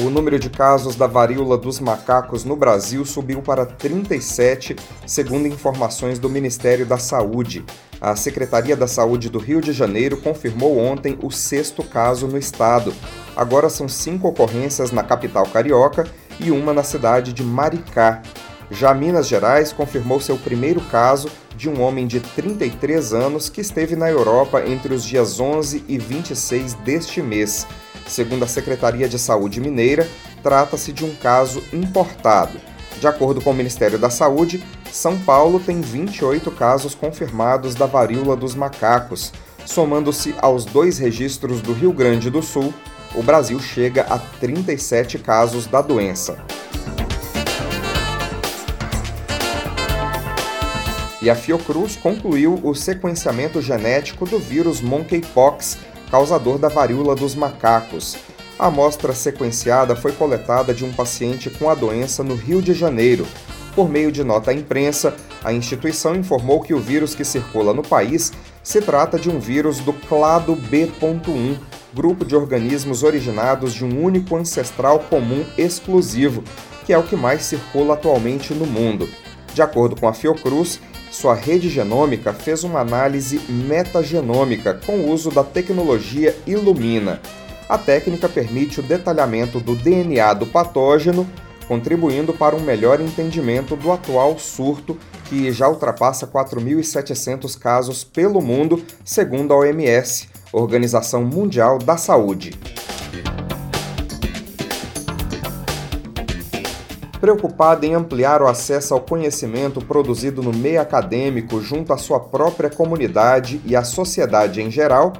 O 0.02 0.08
número 0.08 0.38
de 0.38 0.48
casos 0.48 0.96
da 0.96 1.06
varíola 1.06 1.58
dos 1.58 1.78
macacos 1.78 2.42
no 2.42 2.56
Brasil 2.56 3.04
subiu 3.04 3.42
para 3.42 3.66
37, 3.66 4.74
segundo 5.06 5.46
informações 5.46 6.18
do 6.18 6.26
Ministério 6.26 6.86
da 6.86 6.96
Saúde. 6.96 7.66
A 8.00 8.16
Secretaria 8.16 8.74
da 8.74 8.86
Saúde 8.86 9.28
do 9.28 9.38
Rio 9.38 9.60
de 9.60 9.74
Janeiro 9.74 10.16
confirmou 10.16 10.78
ontem 10.78 11.18
o 11.22 11.30
sexto 11.30 11.84
caso 11.84 12.26
no 12.26 12.38
estado. 12.38 12.94
Agora 13.36 13.68
são 13.68 13.90
cinco 13.90 14.28
ocorrências 14.28 14.90
na 14.90 15.04
capital 15.04 15.44
carioca 15.46 16.08
e 16.38 16.50
uma 16.50 16.72
na 16.72 16.82
cidade 16.82 17.34
de 17.34 17.44
Maricá. 17.44 18.22
Já 18.70 18.94
Minas 18.94 19.28
Gerais 19.28 19.70
confirmou 19.70 20.18
seu 20.18 20.38
primeiro 20.38 20.80
caso 20.80 21.28
de 21.54 21.68
um 21.68 21.82
homem 21.82 22.06
de 22.06 22.20
33 22.20 23.12
anos 23.12 23.50
que 23.50 23.60
esteve 23.60 23.94
na 23.96 24.08
Europa 24.10 24.66
entre 24.66 24.94
os 24.94 25.04
dias 25.04 25.38
11 25.38 25.84
e 25.86 25.98
26 25.98 26.72
deste 26.74 27.20
mês. 27.20 27.66
Segundo 28.10 28.44
a 28.44 28.48
Secretaria 28.48 29.08
de 29.08 29.20
Saúde 29.20 29.60
Mineira, 29.60 30.06
trata-se 30.42 30.92
de 30.92 31.04
um 31.04 31.14
caso 31.14 31.62
importado. 31.72 32.60
De 32.98 33.06
acordo 33.06 33.40
com 33.40 33.52
o 33.52 33.54
Ministério 33.54 34.00
da 34.00 34.10
Saúde, 34.10 34.64
São 34.90 35.16
Paulo 35.16 35.60
tem 35.60 35.80
28 35.80 36.50
casos 36.50 36.92
confirmados 36.92 37.76
da 37.76 37.86
varíola 37.86 38.34
dos 38.34 38.56
macacos. 38.56 39.32
Somando-se 39.64 40.34
aos 40.42 40.64
dois 40.64 40.98
registros 40.98 41.62
do 41.62 41.72
Rio 41.72 41.92
Grande 41.92 42.30
do 42.30 42.42
Sul, 42.42 42.74
o 43.14 43.22
Brasil 43.22 43.60
chega 43.60 44.02
a 44.02 44.18
37 44.18 45.16
casos 45.20 45.66
da 45.66 45.80
doença. 45.80 46.36
E 51.22 51.30
a 51.30 51.36
Fiocruz 51.36 51.94
concluiu 51.94 52.58
o 52.64 52.74
sequenciamento 52.74 53.62
genético 53.62 54.26
do 54.26 54.38
vírus 54.38 54.80
monkeypox 54.80 55.78
causador 56.10 56.58
da 56.58 56.68
varíola 56.68 57.14
dos 57.14 57.34
macacos. 57.34 58.16
A 58.58 58.66
amostra 58.66 59.14
sequenciada 59.14 59.96
foi 59.96 60.12
coletada 60.12 60.74
de 60.74 60.84
um 60.84 60.92
paciente 60.92 61.48
com 61.48 61.70
a 61.70 61.74
doença 61.74 62.22
no 62.22 62.34
Rio 62.34 62.60
de 62.60 62.74
Janeiro. 62.74 63.26
Por 63.74 63.88
meio 63.88 64.10
de 64.12 64.22
nota 64.24 64.50
à 64.50 64.54
imprensa, 64.54 65.14
a 65.42 65.52
instituição 65.52 66.14
informou 66.14 66.60
que 66.60 66.74
o 66.74 66.78
vírus 66.78 67.14
que 67.14 67.24
circula 67.24 67.72
no 67.72 67.82
país 67.82 68.32
se 68.62 68.82
trata 68.82 69.18
de 69.18 69.30
um 69.30 69.38
vírus 69.38 69.78
do 69.78 69.92
clado 69.92 70.54
B.1, 70.54 71.56
grupo 71.94 72.24
de 72.24 72.36
organismos 72.36 73.02
originados 73.02 73.72
de 73.72 73.84
um 73.84 74.04
único 74.04 74.36
ancestral 74.36 74.98
comum 74.98 75.44
exclusivo, 75.56 76.44
que 76.84 76.92
é 76.92 76.98
o 76.98 77.02
que 77.02 77.16
mais 77.16 77.42
circula 77.42 77.94
atualmente 77.94 78.52
no 78.52 78.66
mundo. 78.66 79.08
De 79.54 79.62
acordo 79.62 79.98
com 79.98 80.06
a 80.06 80.12
Fiocruz, 80.12 80.80
sua 81.10 81.34
rede 81.34 81.68
genômica 81.68 82.32
fez 82.32 82.62
uma 82.62 82.80
análise 82.80 83.40
metagenômica 83.48 84.74
com 84.86 84.92
o 84.92 85.10
uso 85.10 85.30
da 85.30 85.42
tecnologia 85.42 86.36
Illumina. 86.46 87.20
A 87.68 87.76
técnica 87.76 88.28
permite 88.28 88.80
o 88.80 88.82
detalhamento 88.82 89.58
do 89.60 89.74
DNA 89.74 90.32
do 90.34 90.46
patógeno, 90.46 91.28
contribuindo 91.66 92.32
para 92.32 92.56
um 92.56 92.60
melhor 92.60 93.00
entendimento 93.00 93.76
do 93.76 93.92
atual 93.92 94.38
surto, 94.38 94.96
que 95.26 95.52
já 95.52 95.68
ultrapassa 95.68 96.26
4.700 96.26 97.58
casos 97.58 98.02
pelo 98.02 98.40
mundo, 98.40 98.82
segundo 99.04 99.52
a 99.52 99.58
OMS, 99.58 100.28
Organização 100.52 101.24
Mundial 101.24 101.78
da 101.78 101.96
Saúde. 101.96 102.58
Preocupada 107.20 107.84
em 107.84 107.94
ampliar 107.94 108.40
o 108.40 108.46
acesso 108.46 108.94
ao 108.94 109.00
conhecimento 109.00 109.84
produzido 109.84 110.42
no 110.42 110.54
meio 110.54 110.80
acadêmico 110.80 111.60
junto 111.60 111.92
à 111.92 111.98
sua 111.98 112.18
própria 112.18 112.70
comunidade 112.70 113.60
e 113.66 113.76
à 113.76 113.84
sociedade 113.84 114.62
em 114.62 114.70
geral, 114.70 115.12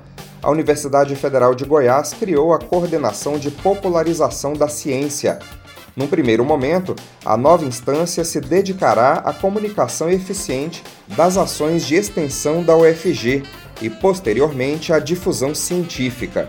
a 0.43 0.51
Universidade 0.51 1.15
Federal 1.15 1.55
de 1.55 1.67
Goiás 1.67 2.15
criou 2.15 2.55
a 2.55 2.59
Coordenação 2.59 3.39
de 3.39 3.51
Popularização 3.51 4.55
da 4.55 4.67
Ciência. 4.67 5.39
Num 5.95 6.07
primeiro 6.07 6.43
momento, 6.43 6.97
a 7.23 7.37
nova 7.37 7.67
instância 7.67 8.25
se 8.25 8.41
dedicará 8.41 9.15
à 9.25 9.35
comunicação 9.35 10.09
eficiente 10.09 10.83
das 11.09 11.37
ações 11.37 11.85
de 11.85 11.97
extensão 11.97 12.63
da 12.63 12.75
UFG 12.75 13.43
e, 13.83 13.91
posteriormente, 13.91 14.95
à 14.95 14.99
difusão 14.99 15.55
científica. 15.55 16.49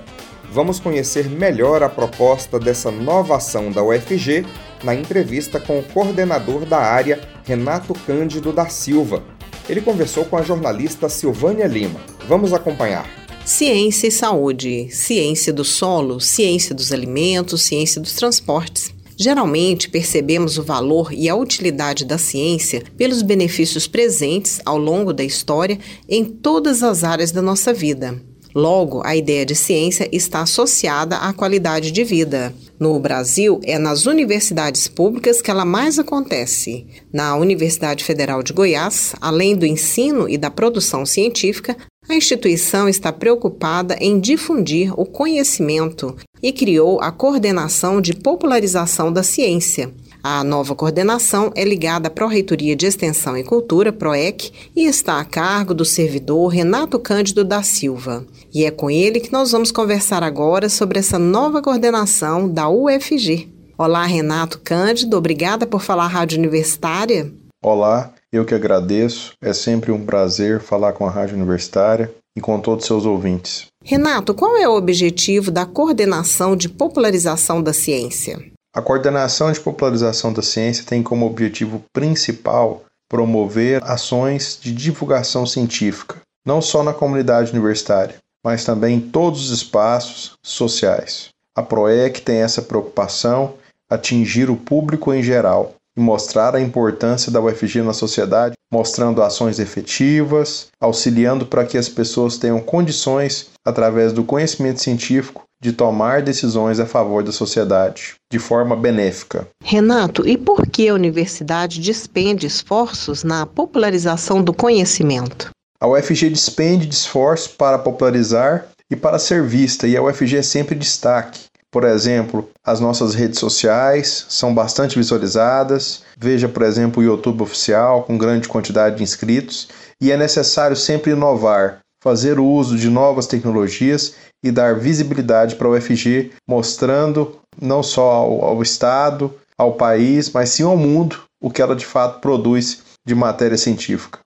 Vamos 0.49 0.79
conhecer 0.79 1.29
melhor 1.29 1.83
a 1.83 1.89
proposta 1.89 2.57
dessa 2.57 2.91
nova 2.91 3.37
ação 3.37 3.71
da 3.71 3.83
UFG 3.83 4.45
na 4.83 4.95
entrevista 4.95 5.59
com 5.59 5.79
o 5.79 5.83
coordenador 5.83 6.65
da 6.65 6.77
área, 6.77 7.19
Renato 7.45 7.93
Cândido 8.05 8.51
da 8.51 8.67
Silva. 8.67 9.23
Ele 9.69 9.81
conversou 9.81 10.25
com 10.25 10.37
a 10.37 10.41
jornalista 10.41 11.07
Silvânia 11.07 11.67
Lima. 11.67 11.99
Vamos 12.27 12.53
acompanhar. 12.53 13.09
Ciência 13.45 14.07
e 14.07 14.11
saúde, 14.11 14.87
ciência 14.91 15.51
do 15.51 15.63
solo, 15.63 16.19
ciência 16.19 16.75
dos 16.75 16.91
alimentos, 16.91 17.63
ciência 17.63 17.99
dos 17.99 18.13
transportes. 18.13 18.93
Geralmente 19.17 19.89
percebemos 19.89 20.57
o 20.57 20.63
valor 20.63 21.13
e 21.13 21.29
a 21.29 21.35
utilidade 21.35 22.05
da 22.05 22.17
ciência 22.17 22.83
pelos 22.97 23.21
benefícios 23.21 23.87
presentes 23.87 24.59
ao 24.65 24.77
longo 24.77 25.13
da 25.13 25.23
história 25.23 25.79
em 26.09 26.25
todas 26.25 26.81
as 26.81 27.03
áreas 27.03 27.31
da 27.31 27.41
nossa 27.41 27.73
vida. 27.73 28.19
Logo, 28.53 29.01
a 29.05 29.15
ideia 29.15 29.45
de 29.45 29.55
ciência 29.55 30.09
está 30.11 30.41
associada 30.41 31.17
à 31.17 31.31
qualidade 31.33 31.91
de 31.91 32.03
vida. 32.03 32.53
No 32.79 32.99
Brasil, 32.99 33.59
é 33.63 33.77
nas 33.77 34.05
universidades 34.05 34.87
públicas 34.87 35.41
que 35.41 35.49
ela 35.49 35.63
mais 35.63 35.97
acontece. 35.97 36.85
Na 37.13 37.35
Universidade 37.35 38.03
Federal 38.03 38.43
de 38.43 38.53
Goiás, 38.53 39.13
além 39.21 39.55
do 39.55 39.65
ensino 39.65 40.27
e 40.27 40.37
da 40.37 40.49
produção 40.49 41.05
científica, 41.05 41.77
a 42.09 42.15
instituição 42.15 42.89
está 42.89 43.13
preocupada 43.13 43.95
em 44.01 44.19
difundir 44.19 44.91
o 44.99 45.05
conhecimento 45.05 46.15
e 46.41 46.51
criou 46.51 46.99
a 46.99 47.11
Coordenação 47.11 48.01
de 48.01 48.13
Popularização 48.13 49.13
da 49.13 49.23
Ciência, 49.23 49.93
a 50.23 50.43
nova 50.43 50.75
coordenação 50.75 51.51
é 51.55 51.63
ligada 51.63 52.07
à 52.07 52.11
Pró-Reitoria 52.11 52.75
de 52.75 52.85
Extensão 52.85 53.35
e 53.35 53.43
Cultura, 53.43 53.91
PROEC, 53.91 54.51
e 54.75 54.85
está 54.85 55.19
a 55.19 55.25
cargo 55.25 55.73
do 55.73 55.83
servidor 55.83 56.47
Renato 56.49 56.99
Cândido 56.99 57.43
da 57.43 57.63
Silva. 57.63 58.23
E 58.53 58.65
é 58.65 58.71
com 58.71 58.91
ele 58.91 59.21
que 59.21 59.31
nós 59.31 59.51
vamos 59.51 59.71
conversar 59.71 60.23
agora 60.23 60.67
sobre 60.67 60.99
essa 60.99 61.17
nova 61.17 61.61
coordenação 61.61 62.49
da 62.49 62.67
UFG. 62.67 63.49
Olá, 63.77 64.05
Renato 64.05 64.59
Cândido, 64.59 65.15
obrigada 65.15 65.65
por 65.65 65.81
falar 65.81 66.07
Rádio 66.07 66.37
Universitária. 66.37 67.31
Olá, 67.63 68.13
eu 68.29 68.43
que 68.43 68.53
agradeço. 68.53 69.33
É 69.41 69.53
sempre 69.53 69.91
um 69.91 70.05
prazer 70.05 70.59
falar 70.59 70.91
com 70.91 71.05
a 71.05 71.09
Rádio 71.09 71.37
Universitária 71.37 72.13
e 72.35 72.41
com 72.41 72.59
todos 72.59 72.83
os 72.83 72.87
seus 72.87 73.05
ouvintes. 73.05 73.67
Renato, 73.85 74.33
qual 74.33 74.57
é 74.57 74.67
o 74.67 74.75
objetivo 74.75 75.49
da 75.49 75.65
coordenação 75.65 76.53
de 76.53 76.67
popularização 76.67 77.63
da 77.63 77.71
ciência? 77.71 78.37
A 78.75 78.81
coordenação 78.81 79.49
de 79.49 79.61
popularização 79.61 80.33
da 80.33 80.41
ciência 80.41 80.83
tem 80.85 81.01
como 81.01 81.25
objetivo 81.25 81.83
principal 81.93 82.83
promover 83.09 83.81
ações 83.83 84.59
de 84.61 84.73
divulgação 84.73 85.45
científica, 85.45 86.17
não 86.45 86.61
só 86.61 86.83
na 86.83 86.93
comunidade 86.93 87.51
universitária, 87.51 88.15
mas 88.43 88.63
também 88.63 88.97
em 88.97 89.01
todos 89.01 89.45
os 89.45 89.51
espaços 89.51 90.33
sociais. 90.43 91.29
A 91.55 91.61
PROEC 91.61 92.21
tem 92.21 92.37
essa 92.37 92.61
preocupação, 92.61 93.55
atingir 93.89 94.49
o 94.49 94.55
público 94.55 95.13
em 95.13 95.21
geral 95.21 95.75
e 95.97 95.99
mostrar 95.99 96.55
a 96.55 96.61
importância 96.61 97.31
da 97.31 97.41
UFG 97.41 97.81
na 97.81 97.93
sociedade, 97.93 98.55
mostrando 98.71 99.21
ações 99.21 99.59
efetivas, 99.59 100.67
auxiliando 100.81 101.45
para 101.45 101.65
que 101.65 101.77
as 101.77 101.89
pessoas 101.89 102.37
tenham 102.37 102.61
condições, 102.61 103.49
através 103.65 104.13
do 104.13 104.23
conhecimento 104.23 104.81
científico, 104.81 105.43
de 105.61 105.73
tomar 105.73 106.21
decisões 106.21 106.79
a 106.79 106.85
favor 106.85 107.21
da 107.21 107.31
sociedade, 107.31 108.15
de 108.31 108.39
forma 108.39 108.75
benéfica. 108.75 109.47
Renato, 109.63 110.27
e 110.27 110.37
por 110.37 110.65
que 110.65 110.87
a 110.87 110.93
universidade 110.93 111.79
despende 111.79 112.47
esforços 112.47 113.23
na 113.23 113.45
popularização 113.45 114.41
do 114.41 114.53
conhecimento? 114.53 115.51
A 115.81 115.87
UFG 115.87 116.29
despende 116.29 116.85
de 116.85 116.93
esforços 116.93 117.47
para 117.47 117.79
popularizar 117.79 118.67
e 118.87 118.95
para 118.95 119.17
ser 119.17 119.43
vista, 119.43 119.87
e 119.87 119.97
a 119.97 120.03
UFG 120.03 120.37
é 120.37 120.43
sempre 120.43 120.75
destaque. 120.75 121.45
Por 121.71 121.83
exemplo, 121.85 122.47
as 122.63 122.79
nossas 122.79 123.15
redes 123.15 123.39
sociais 123.39 124.27
são 124.29 124.53
bastante 124.53 124.95
visualizadas. 124.95 126.03
Veja, 126.19 126.47
por 126.47 126.61
exemplo, 126.61 127.01
o 127.01 127.03
YouTube 127.03 127.41
oficial 127.41 128.03
com 128.03 128.15
grande 128.15 128.47
quantidade 128.47 128.97
de 128.97 129.03
inscritos. 129.03 129.69
E 129.99 130.11
é 130.11 130.17
necessário 130.17 130.75
sempre 130.75 131.13
inovar, 131.13 131.79
fazer 132.03 132.39
uso 132.39 132.77
de 132.77 132.87
novas 132.87 133.25
tecnologias 133.25 134.13
e 134.43 134.51
dar 134.51 134.77
visibilidade 134.77 135.55
para 135.55 135.67
o 135.67 135.75
UFG, 135.75 136.31
mostrando 136.47 137.39
não 137.59 137.81
só 137.81 138.03
ao, 138.03 138.45
ao 138.45 138.61
Estado, 138.61 139.33
ao 139.57 139.73
país, 139.73 140.29
mas 140.29 140.49
sim 140.49 140.63
ao 140.63 140.77
mundo 140.77 141.23
o 141.41 141.49
que 141.49 141.59
ela 141.59 141.75
de 141.75 141.87
fato 141.87 142.19
produz 142.19 142.83
de 143.03 143.15
matéria 143.15 143.57
científica. 143.57 144.19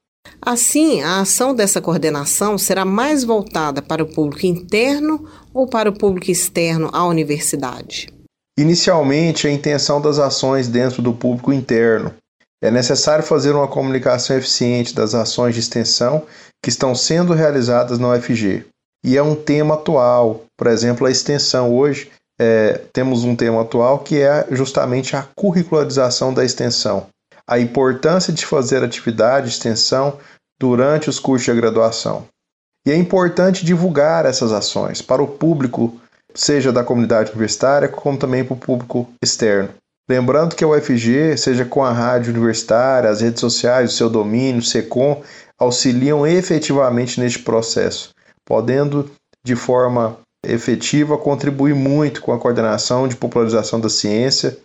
Assim, 0.46 1.02
a 1.02 1.22
ação 1.22 1.56
dessa 1.56 1.82
coordenação 1.82 2.56
será 2.56 2.86
mais 2.86 3.24
voltada 3.24 3.82
para 3.82 4.04
o 4.04 4.06
público 4.06 4.46
interno 4.46 5.28
ou 5.52 5.68
para 5.68 5.90
o 5.90 5.98
público 5.98 6.30
externo 6.30 6.88
à 6.94 7.04
universidade? 7.04 8.14
Inicialmente, 8.56 9.48
a 9.48 9.52
intenção 9.52 10.00
das 10.00 10.20
ações 10.20 10.68
dentro 10.68 11.02
do 11.02 11.12
público 11.12 11.52
interno. 11.52 12.14
É 12.64 12.70
necessário 12.70 13.26
fazer 13.26 13.54
uma 13.54 13.68
comunicação 13.68 14.38
eficiente 14.38 14.94
das 14.94 15.16
ações 15.16 15.56
de 15.56 15.62
extensão 15.62 16.24
que 16.64 16.70
estão 16.70 16.94
sendo 16.94 17.34
realizadas 17.34 17.98
na 17.98 18.12
UFG. 18.12 18.66
E 19.04 19.18
é 19.18 19.24
um 19.24 19.36
tema 19.36 19.74
atual, 19.74 20.44
por 20.56 20.68
exemplo, 20.68 21.08
a 21.08 21.12
extensão. 21.12 21.76
Hoje 21.76 22.12
é, 22.40 22.82
temos 22.94 23.24
um 23.24 23.36
tema 23.36 23.64
atual 23.64 23.98
que 23.98 24.22
é 24.22 24.46
justamente 24.52 25.16
a 25.16 25.28
curricularização 25.36 26.32
da 26.32 26.46
extensão 26.46 27.08
a 27.48 27.60
importância 27.60 28.34
de 28.34 28.46
fazer 28.46 28.84
atividade 28.84 29.48
de 29.48 29.54
extensão 29.54 30.18
durante 30.60 31.10
os 31.10 31.20
cursos 31.20 31.46
de 31.46 31.60
graduação. 31.60 32.26
E 32.86 32.92
é 32.92 32.96
importante 32.96 33.66
divulgar 33.66 34.26
essas 34.26 34.52
ações 34.52 35.02
para 35.02 35.22
o 35.22 35.28
público, 35.28 36.00
seja 36.34 36.72
da 36.72 36.84
comunidade 36.84 37.32
universitária, 37.32 37.88
como 37.88 38.18
também 38.18 38.44
para 38.44 38.54
o 38.54 38.58
público 38.58 39.10
externo. 39.24 39.70
Lembrando 40.08 40.56
que 40.56 40.64
a 40.64 40.68
UFG, 40.68 41.36
seja 41.36 41.66
com 41.66 41.84
a 41.84 41.92
rádio 41.92 42.32
universitária, 42.32 43.10
as 43.10 43.22
redes 43.22 43.40
sociais, 43.40 43.92
o 43.92 43.96
seu 43.96 44.08
domínio, 44.08 44.60
o 44.60 44.64
SECOM, 44.64 45.24
auxiliam 45.58 46.28
efetivamente 46.28 47.20
neste 47.20 47.40
processo, 47.40 48.12
podendo, 48.46 49.10
de 49.44 49.56
forma 49.56 50.18
efetiva, 50.46 51.18
contribuir 51.18 51.74
muito 51.74 52.22
com 52.22 52.32
a 52.32 52.40
coordenação 52.40 53.08
de 53.08 53.16
popularização 53.16 53.80
da 53.80 53.90
ciência, 53.90 54.58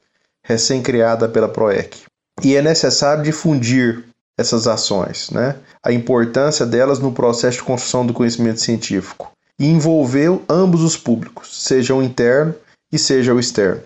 recém-criada 0.44 1.26
pela 1.26 1.48
PROEC. 1.48 2.03
E 2.42 2.55
é 2.55 2.61
necessário 2.61 3.22
difundir 3.22 4.05
essas 4.40 4.66
ações, 4.66 5.31
né? 5.31 5.57
a 5.85 5.92
importância 5.92 6.64
delas 6.64 6.98
no 6.98 7.12
processo 7.12 7.59
de 7.59 7.64
construção 7.64 8.07
do 8.07 8.14
conhecimento 8.14 8.61
científico 8.61 9.31
e 9.59 9.66
envolver 9.66 10.40
ambos 10.48 10.83
os 10.83 10.96
públicos, 10.96 11.62
seja 11.62 11.94
o 11.94 12.03
interno 12.03 12.55
e 12.90 12.98
seja 12.98 13.35
o 13.35 13.38
externo. 13.38 13.83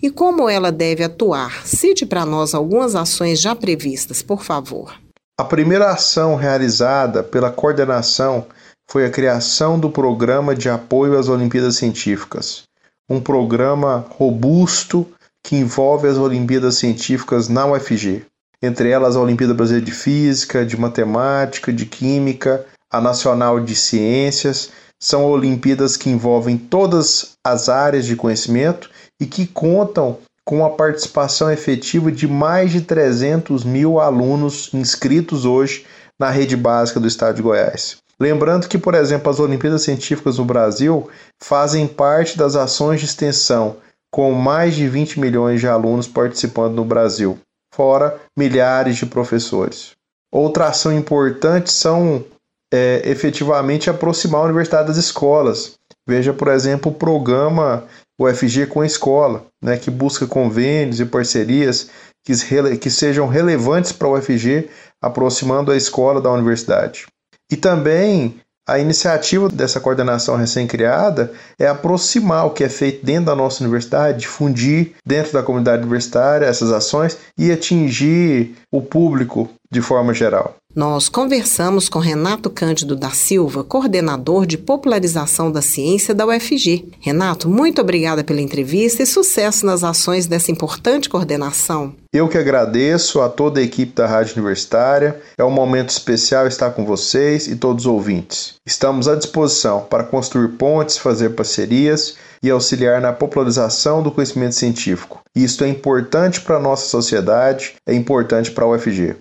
E 0.00 0.10
como 0.10 0.48
ela 0.48 0.70
deve 0.70 1.02
atuar? 1.02 1.66
Cite 1.66 2.06
para 2.06 2.24
nós 2.24 2.54
algumas 2.54 2.94
ações 2.94 3.40
já 3.40 3.54
previstas, 3.54 4.22
por 4.22 4.42
favor. 4.42 4.94
A 5.38 5.44
primeira 5.44 5.90
ação 5.90 6.36
realizada 6.36 7.22
pela 7.22 7.50
coordenação 7.50 8.46
foi 8.88 9.04
a 9.04 9.10
criação 9.10 9.78
do 9.78 9.90
Programa 9.90 10.54
de 10.54 10.70
Apoio 10.70 11.18
às 11.18 11.28
Olimpíadas 11.28 11.76
Científicas, 11.76 12.62
um 13.10 13.20
programa 13.20 14.06
robusto 14.10 15.06
que 15.42 15.56
envolve 15.56 16.08
as 16.08 16.16
Olimpíadas 16.16 16.76
Científicas 16.76 17.48
na 17.48 17.66
UFG, 17.66 18.24
entre 18.62 18.90
elas 18.90 19.16
a 19.16 19.20
Olimpíada 19.20 19.54
Brasileira 19.54 19.86
de 19.86 19.92
Física, 19.92 20.64
de 20.64 20.78
Matemática, 20.78 21.72
de 21.72 21.86
Química, 21.86 22.64
a 22.90 23.00
Nacional 23.00 23.60
de 23.60 23.74
Ciências. 23.74 24.70
São 24.98 25.24
Olimpíadas 25.26 25.96
que 25.96 26.08
envolvem 26.08 26.56
todas 26.56 27.32
as 27.44 27.68
áreas 27.68 28.06
de 28.06 28.16
conhecimento 28.16 28.90
e 29.20 29.26
que 29.26 29.46
contam 29.46 30.18
com 30.44 30.64
a 30.64 30.70
participação 30.70 31.50
efetiva 31.50 32.10
de 32.10 32.28
mais 32.28 32.70
de 32.70 32.80
300 32.80 33.64
mil 33.64 33.98
alunos 33.98 34.70
inscritos 34.72 35.44
hoje 35.44 35.84
na 36.18 36.30
rede 36.30 36.56
básica 36.56 37.00
do 37.00 37.08
Estado 37.08 37.36
de 37.36 37.42
Goiás. 37.42 37.96
Lembrando 38.18 38.68
que, 38.68 38.78
por 38.78 38.94
exemplo, 38.94 39.30
as 39.30 39.38
Olimpíadas 39.38 39.82
Científicas 39.82 40.38
no 40.38 40.44
Brasil 40.44 41.08
fazem 41.42 41.86
parte 41.86 42.38
das 42.38 42.56
ações 42.56 43.00
de 43.00 43.06
extensão 43.06 43.76
com 44.10 44.32
mais 44.32 44.74
de 44.74 44.88
20 44.88 45.20
milhões 45.20 45.60
de 45.60 45.68
alunos 45.68 46.08
participando 46.08 46.76
no 46.76 46.84
Brasil, 46.84 47.38
fora 47.76 48.18
milhares 48.36 48.96
de 48.96 49.04
professores. 49.04 49.92
Outra 50.32 50.68
ação 50.68 50.92
importante 50.92 51.70
são 51.70 52.24
é, 52.72 53.02
efetivamente 53.04 53.90
aproximar 53.90 54.40
a 54.40 54.44
universidade 54.44 54.88
das 54.88 54.96
escolas. 54.96 55.74
Veja, 56.08 56.32
por 56.32 56.48
exemplo, 56.48 56.90
o 56.90 56.94
programa 56.94 57.84
UFG 58.18 58.66
com 58.66 58.80
a 58.80 58.86
escola, 58.86 59.46
né, 59.62 59.76
que 59.76 59.90
busca 59.90 60.26
convênios 60.26 61.00
e 61.00 61.04
parcerias 61.04 61.90
que, 62.24 62.32
que 62.78 62.90
sejam 62.90 63.28
relevantes 63.28 63.92
para 63.92 64.08
o 64.08 64.16
UFG, 64.16 64.68
aproximando 65.00 65.70
a 65.70 65.76
escola 65.76 66.20
da 66.20 66.32
universidade. 66.32 67.06
E 67.50 67.56
também 67.56 68.40
a 68.66 68.78
iniciativa 68.78 69.48
dessa 69.48 69.78
coordenação 69.78 70.36
recém-criada 70.36 71.32
é 71.58 71.68
aproximar 71.68 72.46
o 72.46 72.50
que 72.50 72.64
é 72.64 72.68
feito 72.68 73.06
dentro 73.06 73.26
da 73.26 73.36
nossa 73.36 73.62
universidade, 73.62 74.20
difundir 74.20 74.92
dentro 75.04 75.32
da 75.32 75.42
comunidade 75.42 75.82
universitária 75.82 76.46
essas 76.46 76.72
ações 76.72 77.16
e 77.38 77.52
atingir 77.52 78.56
o 78.72 78.82
público 78.82 79.48
de 79.70 79.80
forma 79.80 80.12
geral. 80.12 80.56
Nós 80.76 81.08
conversamos 81.08 81.88
com 81.88 81.98
Renato 81.98 82.50
Cândido 82.50 82.94
da 82.94 83.08
Silva, 83.08 83.64
coordenador 83.64 84.44
de 84.44 84.58
popularização 84.58 85.50
da 85.50 85.62
ciência 85.62 86.14
da 86.14 86.26
UFG. 86.26 86.84
Renato, 87.00 87.48
muito 87.48 87.80
obrigada 87.80 88.22
pela 88.22 88.42
entrevista 88.42 89.02
e 89.02 89.06
sucesso 89.06 89.64
nas 89.64 89.82
ações 89.82 90.26
dessa 90.26 90.52
importante 90.52 91.08
coordenação. 91.08 91.94
Eu 92.12 92.28
que 92.28 92.36
agradeço 92.36 93.22
a 93.22 93.28
toda 93.30 93.58
a 93.58 93.62
equipe 93.62 93.94
da 93.94 94.06
Rádio 94.06 94.34
Universitária. 94.34 95.18
É 95.38 95.42
um 95.42 95.50
momento 95.50 95.88
especial 95.88 96.46
estar 96.46 96.70
com 96.72 96.84
vocês 96.84 97.46
e 97.46 97.56
todos 97.56 97.86
os 97.86 97.90
ouvintes. 97.90 98.56
Estamos 98.66 99.08
à 99.08 99.16
disposição 99.16 99.80
para 99.80 100.04
construir 100.04 100.48
pontes, 100.58 100.98
fazer 100.98 101.30
parcerias 101.30 102.16
e 102.42 102.50
auxiliar 102.50 103.00
na 103.00 103.14
popularização 103.14 104.02
do 104.02 104.12
conhecimento 104.12 104.54
científico. 104.54 105.22
Isto 105.34 105.64
é 105.64 105.68
importante 105.68 106.42
para 106.42 106.56
a 106.56 106.60
nossa 106.60 106.86
sociedade, 106.86 107.76
é 107.86 107.94
importante 107.94 108.50
para 108.50 108.66
a 108.66 108.68
UFG. 108.68 109.16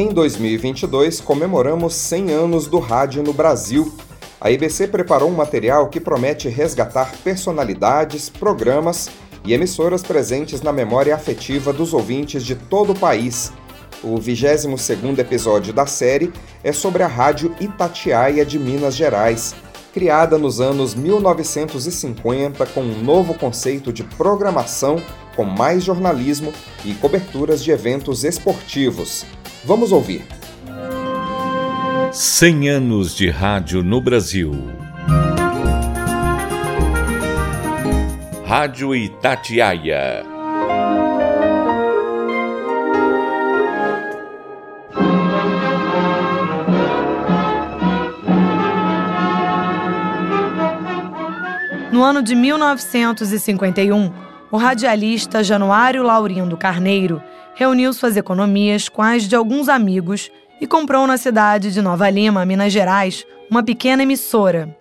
Em 0.00 0.10
2022, 0.10 1.20
comemoramos 1.20 1.92
100 1.92 2.30
anos 2.30 2.68
do 2.68 2.78
rádio 2.78 3.20
no 3.20 3.32
Brasil. 3.32 3.92
A 4.40 4.48
IBC 4.48 4.86
preparou 4.86 5.28
um 5.28 5.34
material 5.34 5.88
que 5.88 5.98
promete 5.98 6.48
resgatar 6.48 7.16
personalidades, 7.24 8.30
programas 8.30 9.10
e 9.44 9.52
emissoras 9.52 10.00
presentes 10.00 10.62
na 10.62 10.72
memória 10.72 11.12
afetiva 11.12 11.72
dos 11.72 11.92
ouvintes 11.92 12.44
de 12.44 12.54
todo 12.54 12.92
o 12.92 12.94
país. 12.96 13.52
O 14.00 14.20
22º 14.20 15.18
episódio 15.18 15.72
da 15.72 15.84
série 15.84 16.32
é 16.62 16.70
sobre 16.70 17.02
a 17.02 17.08
Rádio 17.08 17.52
Itatiaia 17.58 18.46
de 18.46 18.56
Minas 18.56 18.94
Gerais, 18.94 19.52
criada 19.92 20.38
nos 20.38 20.60
anos 20.60 20.94
1950 20.94 22.64
com 22.66 22.82
um 22.82 23.02
novo 23.02 23.34
conceito 23.34 23.92
de 23.92 24.04
programação 24.04 25.02
com 25.34 25.42
mais 25.42 25.82
jornalismo 25.82 26.52
e 26.84 26.94
coberturas 26.94 27.64
de 27.64 27.72
eventos 27.72 28.22
esportivos. 28.22 29.26
Vamos 29.68 29.92
ouvir. 29.92 30.24
100 32.10 32.70
anos 32.70 33.14
de 33.14 33.28
rádio 33.28 33.82
no 33.82 34.00
Brasil. 34.00 34.50
Rádio 38.46 38.94
Itatiaia. 38.94 40.24
No 51.92 52.02
ano 52.02 52.22
de 52.22 52.34
1951, 52.34 54.14
o 54.50 54.56
radialista 54.56 55.44
Januário 55.44 56.02
Laurindo 56.02 56.56
Carneiro 56.56 57.22
reuniu 57.58 57.92
suas 57.92 58.16
economias 58.16 58.88
com 58.88 59.02
as 59.02 59.24
de 59.24 59.34
alguns 59.34 59.68
amigos 59.68 60.30
e 60.60 60.66
comprou 60.66 61.08
na 61.08 61.16
cidade 61.16 61.72
de 61.72 61.82
Nova 61.82 62.08
Lima, 62.08 62.46
Minas 62.46 62.72
Gerais, 62.72 63.26
uma 63.50 63.64
pequena 63.64 64.04
emissora. 64.04 64.76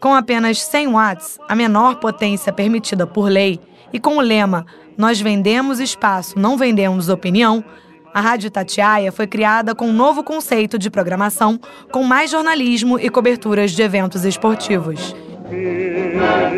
Com 0.00 0.12
apenas 0.12 0.60
100 0.60 0.88
watts, 0.88 1.38
a 1.48 1.54
menor 1.54 2.00
potência 2.00 2.52
permitida 2.52 3.06
por 3.06 3.30
lei, 3.30 3.60
e 3.92 4.00
com 4.00 4.16
o 4.16 4.20
lema 4.20 4.66
Nós 4.96 5.20
vendemos 5.20 5.78
espaço, 5.78 6.36
não 6.36 6.56
vendemos 6.56 7.08
opinião, 7.08 7.62
A 8.12 8.20
Rádio 8.20 8.50
Tatiaia 8.50 9.12
foi 9.12 9.28
criada 9.28 9.72
com 9.72 9.86
um 9.86 9.92
novo 9.92 10.24
conceito 10.24 10.76
de 10.76 10.90
programação, 10.90 11.60
com 11.92 12.02
mais 12.02 12.32
jornalismo 12.32 12.98
e 12.98 13.08
coberturas 13.08 13.70
de 13.70 13.80
eventos 13.80 14.24
esportivos. 14.24 15.14
Minas 15.48 16.50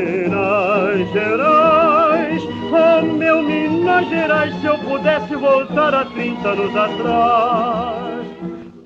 Gerais, 1.12 1.79
oh 2.72 3.02
meu 3.02 3.42
Minas 3.42 4.08
Gerais, 4.08 4.60
se 4.60 4.66
eu 4.66 4.78
pudesse 4.78 5.34
voltar 5.36 5.94
a 5.94 6.04
30 6.04 6.48
anos 6.48 6.76
atrás. 6.76 8.26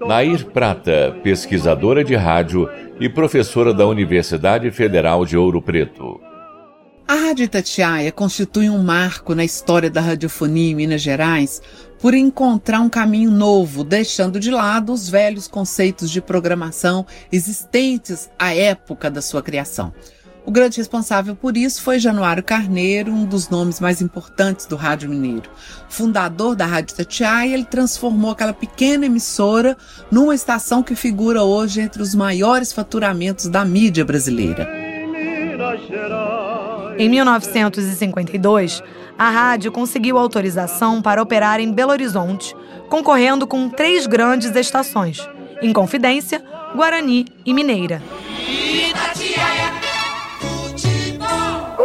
Nair 0.06 0.44
Prata, 0.46 1.16
pesquisadora 1.22 2.04
de 2.04 2.14
rádio 2.14 2.68
e 3.00 3.08
professora 3.08 3.72
da 3.72 3.86
Universidade 3.86 4.70
Federal 4.70 5.24
de 5.24 5.36
Ouro 5.36 5.62
Preto. 5.62 6.20
A 7.06 7.14
Rádio 7.14 7.44
Itatiaia 7.44 8.10
constitui 8.10 8.70
um 8.70 8.82
marco 8.82 9.34
na 9.34 9.44
história 9.44 9.90
da 9.90 10.00
radiofonia 10.00 10.72
em 10.72 10.74
Minas 10.74 11.02
Gerais 11.02 11.60
por 12.00 12.14
encontrar 12.14 12.80
um 12.80 12.88
caminho 12.88 13.30
novo, 13.30 13.84
deixando 13.84 14.40
de 14.40 14.50
lado 14.50 14.92
os 14.92 15.08
velhos 15.08 15.46
conceitos 15.46 16.10
de 16.10 16.22
programação 16.22 17.06
existentes 17.30 18.30
à 18.38 18.54
época 18.54 19.10
da 19.10 19.20
sua 19.20 19.42
criação. 19.42 19.92
O 20.46 20.50
grande 20.50 20.76
responsável 20.76 21.34
por 21.34 21.56
isso 21.56 21.82
foi 21.82 21.98
Januário 21.98 22.42
Carneiro, 22.42 23.10
um 23.10 23.24
dos 23.24 23.48
nomes 23.48 23.80
mais 23.80 24.02
importantes 24.02 24.66
do 24.66 24.76
rádio 24.76 25.08
mineiro. 25.08 25.48
Fundador 25.88 26.54
da 26.54 26.66
Rádio 26.66 26.92
Itatiaia, 26.92 27.54
ele 27.54 27.64
transformou 27.64 28.30
aquela 28.30 28.52
pequena 28.52 29.06
emissora 29.06 29.74
numa 30.10 30.34
estação 30.34 30.82
que 30.82 30.94
figura 30.94 31.42
hoje 31.42 31.80
entre 31.80 32.02
os 32.02 32.14
maiores 32.14 32.74
faturamentos 32.74 33.48
da 33.48 33.64
mídia 33.64 34.04
brasileira. 34.04 34.68
Em 36.98 37.08
1952, 37.08 38.82
a 39.18 39.30
rádio 39.30 39.72
conseguiu 39.72 40.18
autorização 40.18 41.00
para 41.00 41.22
operar 41.22 41.58
em 41.58 41.72
Belo 41.72 41.92
Horizonte, 41.92 42.54
concorrendo 42.90 43.46
com 43.46 43.70
três 43.70 44.06
grandes 44.06 44.54
estações: 44.54 45.26
Inconfidência, 45.62 46.44
Guarani 46.76 47.26
e 47.46 47.54
Mineira. 47.54 48.02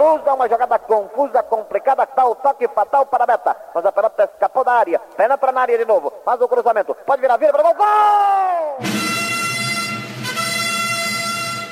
Cruz 0.09 0.23
dá 0.23 0.33
uma 0.33 0.49
jogada 0.49 0.79
confusa, 0.79 1.43
complicada, 1.43 2.03
tal 2.03 2.33
toque 2.35 2.67
fatal 2.69 3.05
para 3.05 3.25
a 3.25 3.27
meta. 3.27 3.55
Mas 3.75 3.85
a 3.85 3.91
pelota 3.91 4.23
escapou 4.23 4.63
da 4.63 4.73
área, 4.73 4.97
penetra 5.15 5.51
na 5.51 5.61
área 5.61 5.77
de 5.77 5.85
novo, 5.85 6.11
faz 6.25 6.41
o 6.41 6.47
cruzamento, 6.47 6.95
pode 7.05 7.21
virar, 7.21 7.37
vira 7.37 7.51
para 7.51 7.69
o 7.69 7.73
gol! 7.75 8.79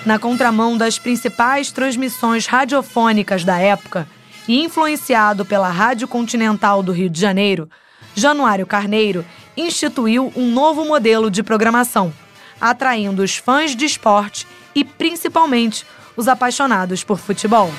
na 0.05 0.17
contramão 0.17 0.77
das 0.77 0.97
principais 0.97 1.69
transmissões 1.69 2.45
radiofônicas 2.45 3.43
da 3.43 3.59
época 3.59 4.07
e 4.47 4.63
influenciado 4.63 5.43
pela 5.43 5.67
Rádio 5.67 6.07
Continental 6.07 6.81
do 6.81 6.93
Rio 6.93 7.09
de 7.09 7.19
Janeiro, 7.19 7.69
Januário 8.15 8.65
Carneiro 8.65 9.25
instituiu 9.57 10.31
um 10.33 10.49
novo 10.49 10.85
modelo 10.85 11.29
de 11.29 11.43
programação, 11.43 12.13
atraindo 12.61 13.21
os 13.21 13.35
fãs 13.35 13.75
de 13.75 13.83
esporte 13.83 14.47
e 14.73 14.85
principalmente 14.85 15.85
os 16.15 16.29
apaixonados 16.29 17.03
por 17.03 17.17
futebol. 17.17 17.69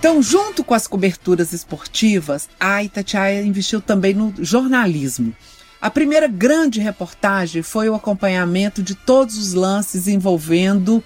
Então, 0.00 0.22
junto 0.22 0.64
com 0.64 0.72
as 0.72 0.86
coberturas 0.86 1.52
esportivas, 1.52 2.48
a 2.58 2.82
Itatiaia 2.82 3.42
investiu 3.42 3.82
também 3.82 4.14
no 4.14 4.32
jornalismo. 4.38 5.36
A 5.78 5.90
primeira 5.90 6.26
grande 6.26 6.80
reportagem 6.80 7.60
foi 7.62 7.86
o 7.90 7.94
acompanhamento 7.94 8.82
de 8.82 8.94
todos 8.94 9.36
os 9.36 9.52
lances 9.52 10.08
envolvendo 10.08 11.04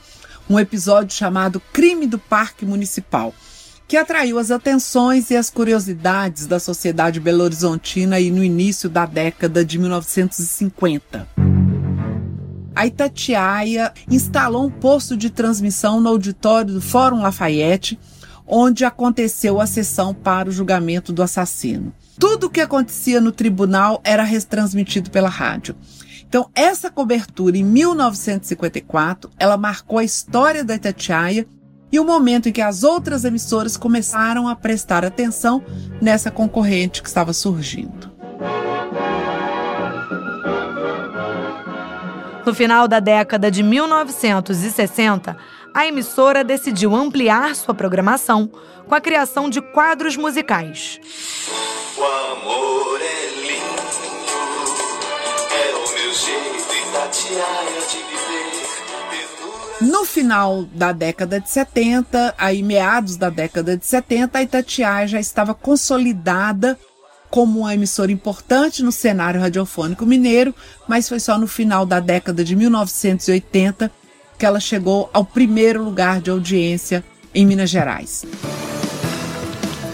um 0.48 0.60
episódio 0.60 1.12
chamado 1.12 1.60
Crime 1.72 2.06
do 2.06 2.20
Parque 2.20 2.64
Municipal, 2.64 3.34
que 3.88 3.96
atraiu 3.96 4.38
as 4.38 4.52
atenções 4.52 5.28
e 5.28 5.36
as 5.36 5.50
curiosidades 5.50 6.46
da 6.46 6.60
sociedade 6.60 7.18
belo-horizontina 7.18 8.14
aí 8.14 8.30
no 8.30 8.44
início 8.44 8.88
da 8.88 9.06
década 9.06 9.64
de 9.64 9.76
1950. 9.76 11.28
A 12.76 12.86
Itatiaia 12.86 13.92
instalou 14.08 14.66
um 14.66 14.70
posto 14.70 15.16
de 15.16 15.30
transmissão 15.30 16.00
no 16.00 16.10
auditório 16.10 16.74
do 16.74 16.80
Fórum 16.80 17.22
Lafayette, 17.22 17.98
onde 18.46 18.84
aconteceu 18.84 19.60
a 19.60 19.66
sessão 19.66 20.14
para 20.14 20.48
o 20.48 20.52
julgamento 20.52 21.12
do 21.12 21.22
assassino. 21.22 21.92
Tudo 22.18 22.46
o 22.46 22.50
que 22.50 22.60
acontecia 22.60 23.20
no 23.20 23.32
tribunal 23.32 24.00
era 24.04 24.22
retransmitido 24.22 25.10
pela 25.10 25.28
rádio. 25.28 25.74
Então, 26.28 26.48
essa 26.54 26.90
cobertura 26.90 27.56
em 27.56 27.64
1954, 27.64 29.30
ela 29.38 29.56
marcou 29.56 29.98
a 29.98 30.04
história 30.04 30.64
da 30.64 30.74
Itatiaia 30.74 31.46
e 31.92 32.00
o 32.00 32.04
momento 32.04 32.48
em 32.48 32.52
que 32.52 32.60
as 32.60 32.82
outras 32.82 33.24
emissoras 33.24 33.76
começaram 33.76 34.48
a 34.48 34.56
prestar 34.56 35.04
atenção 35.04 35.62
nessa 36.00 36.30
concorrente 36.30 37.02
que 37.02 37.08
estava 37.08 37.32
surgindo. 37.32 38.12
No 42.44 42.52
final 42.52 42.86
da 42.86 43.00
década 43.00 43.50
de 43.50 43.62
1960, 43.62 45.36
a 45.74 45.86
emissora 45.88 46.44
decidiu 46.44 46.94
ampliar 46.94 47.56
sua 47.56 47.74
programação 47.74 48.48
com 48.86 48.94
a 48.94 49.00
criação 49.00 49.50
de 49.50 49.60
quadros 49.60 50.16
musicais. 50.16 51.00
O 51.98 52.04
amor 52.04 53.00
é 53.00 53.30
lindo, 53.40 53.82
é 55.52 55.74
o 55.74 55.94
meu 55.94 56.14
jeito 56.14 56.64
Itatiaia 56.88 57.80
de 57.90 57.96
viver. 57.96 58.64
No 59.80 60.04
final 60.04 60.62
da 60.72 60.92
década 60.92 61.40
de 61.40 61.50
70, 61.50 62.34
aí 62.38 62.62
meados 62.62 63.16
da 63.16 63.28
década 63.28 63.76
de 63.76 63.84
70, 63.84 64.38
a 64.38 64.42
Itatiaia 64.42 65.08
já 65.08 65.18
estava 65.18 65.52
consolidada 65.52 66.78
como 67.28 67.60
uma 67.60 67.74
emissora 67.74 68.12
importante 68.12 68.80
no 68.80 68.92
cenário 68.92 69.40
radiofônico 69.40 70.06
mineiro, 70.06 70.54
mas 70.86 71.08
foi 71.08 71.18
só 71.18 71.36
no 71.36 71.48
final 71.48 71.84
da 71.84 71.98
década 71.98 72.44
de 72.44 72.54
1980 72.54 73.90
que 74.38 74.46
ela 74.46 74.60
chegou 74.60 75.08
ao 75.12 75.24
primeiro 75.24 75.82
lugar 75.82 76.20
de 76.20 76.30
audiência 76.30 77.04
em 77.34 77.46
Minas 77.46 77.70
Gerais. 77.70 78.24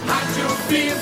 Rádio 0.07 0.49
Vivo. 0.69 1.01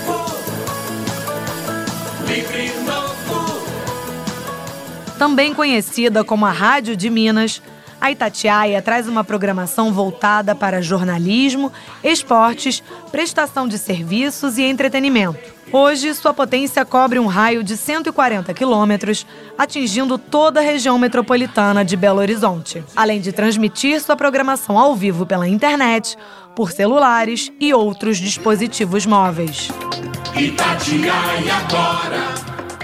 Também 5.19 5.53
conhecida 5.53 6.23
como 6.23 6.47
a 6.47 6.53
Rádio 6.53 6.97
de 6.97 7.11
Minas, 7.11 7.61
a 8.01 8.11
Itatiaia 8.11 8.81
traz 8.81 9.09
uma 9.09 9.25
programação 9.25 9.93
voltada 9.93 10.55
para 10.55 10.83
jornalismo, 10.83 11.73
esportes, 12.03 12.83
prestação 13.11 13.67
de 13.67 13.79
serviços 13.79 14.59
e 14.59 14.63
entretenimento. 14.63 15.59
Hoje, 15.71 16.15
sua 16.15 16.33
potência 16.33 16.83
cobre 16.85 17.19
um 17.19 17.27
raio 17.27 17.63
de 17.63 17.77
140 17.77 18.55
quilômetros, 18.55 19.27
atingindo 19.57 20.17
toda 20.17 20.61
a 20.61 20.63
região 20.63 20.99
metropolitana 20.99 21.85
de 21.85 21.95
Belo 21.95 22.21
Horizonte, 22.21 22.83
além 22.97 23.21
de 23.21 23.33
transmitir 23.33 24.01
sua 24.01 24.17
programação 24.17 24.79
ao 24.79 24.97
vivo 24.97 25.27
pela 25.27 25.47
internet, 25.47 26.17
por 26.57 26.73
celulares 26.73 27.53
e 27.61 27.75
outros 27.75 28.17
dispositivos 28.17 29.05
móveis. 29.05 29.69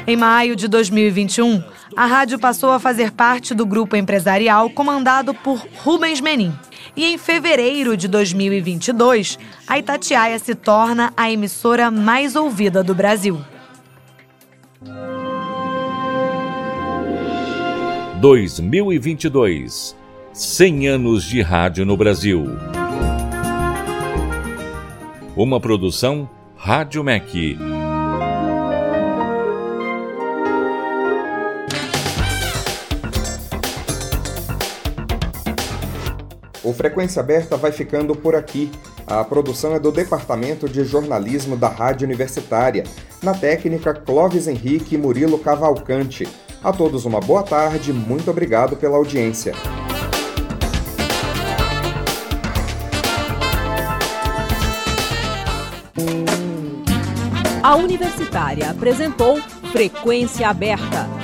Em 0.06 0.16
maio 0.16 0.54
de 0.54 0.68
2021, 0.68 1.64
a 1.96 2.06
rádio 2.06 2.38
passou 2.38 2.70
a 2.72 2.78
fazer 2.78 3.12
parte 3.12 3.54
do 3.54 3.64
grupo 3.64 3.96
empresarial 3.96 4.68
comandado 4.70 5.32
por 5.32 5.66
Rubens 5.82 6.20
Menin. 6.20 6.52
E 6.96 7.04
em 7.04 7.18
fevereiro 7.18 7.96
de 7.96 8.08
2022, 8.08 9.38
a 9.66 9.78
Itatiaia 9.78 10.38
se 10.38 10.54
torna 10.54 11.12
a 11.16 11.30
emissora 11.30 11.90
mais 11.90 12.36
ouvida 12.36 12.82
do 12.82 12.94
Brasil. 12.94 13.40
2022 18.20 19.96
100 20.32 20.88
anos 20.88 21.24
de 21.24 21.42
rádio 21.42 21.84
no 21.86 21.96
Brasil. 21.96 22.44
Uma 25.36 25.60
produção 25.60 26.28
Rádio 26.56 27.04
MEC. 27.04 27.73
Frequência 36.74 37.20
Aberta 37.20 37.56
vai 37.56 37.72
ficando 37.72 38.14
por 38.14 38.34
aqui. 38.34 38.70
A 39.06 39.24
produção 39.24 39.74
é 39.74 39.78
do 39.78 39.92
Departamento 39.92 40.68
de 40.68 40.84
Jornalismo 40.84 41.56
da 41.56 41.68
Rádio 41.68 42.04
Universitária. 42.06 42.84
Na 43.22 43.32
técnica, 43.32 43.94
Clóvis 43.94 44.46
Henrique 44.46 44.94
e 44.94 44.98
Murilo 44.98 45.38
Cavalcante. 45.38 46.28
A 46.62 46.72
todos 46.72 47.04
uma 47.04 47.20
boa 47.20 47.42
tarde, 47.42 47.92
muito 47.92 48.30
obrigado 48.30 48.76
pela 48.76 48.96
audiência. 48.96 49.54
A 57.62 57.76
Universitária 57.76 58.70
apresentou 58.70 59.40
Frequência 59.72 60.48
Aberta. 60.48 61.23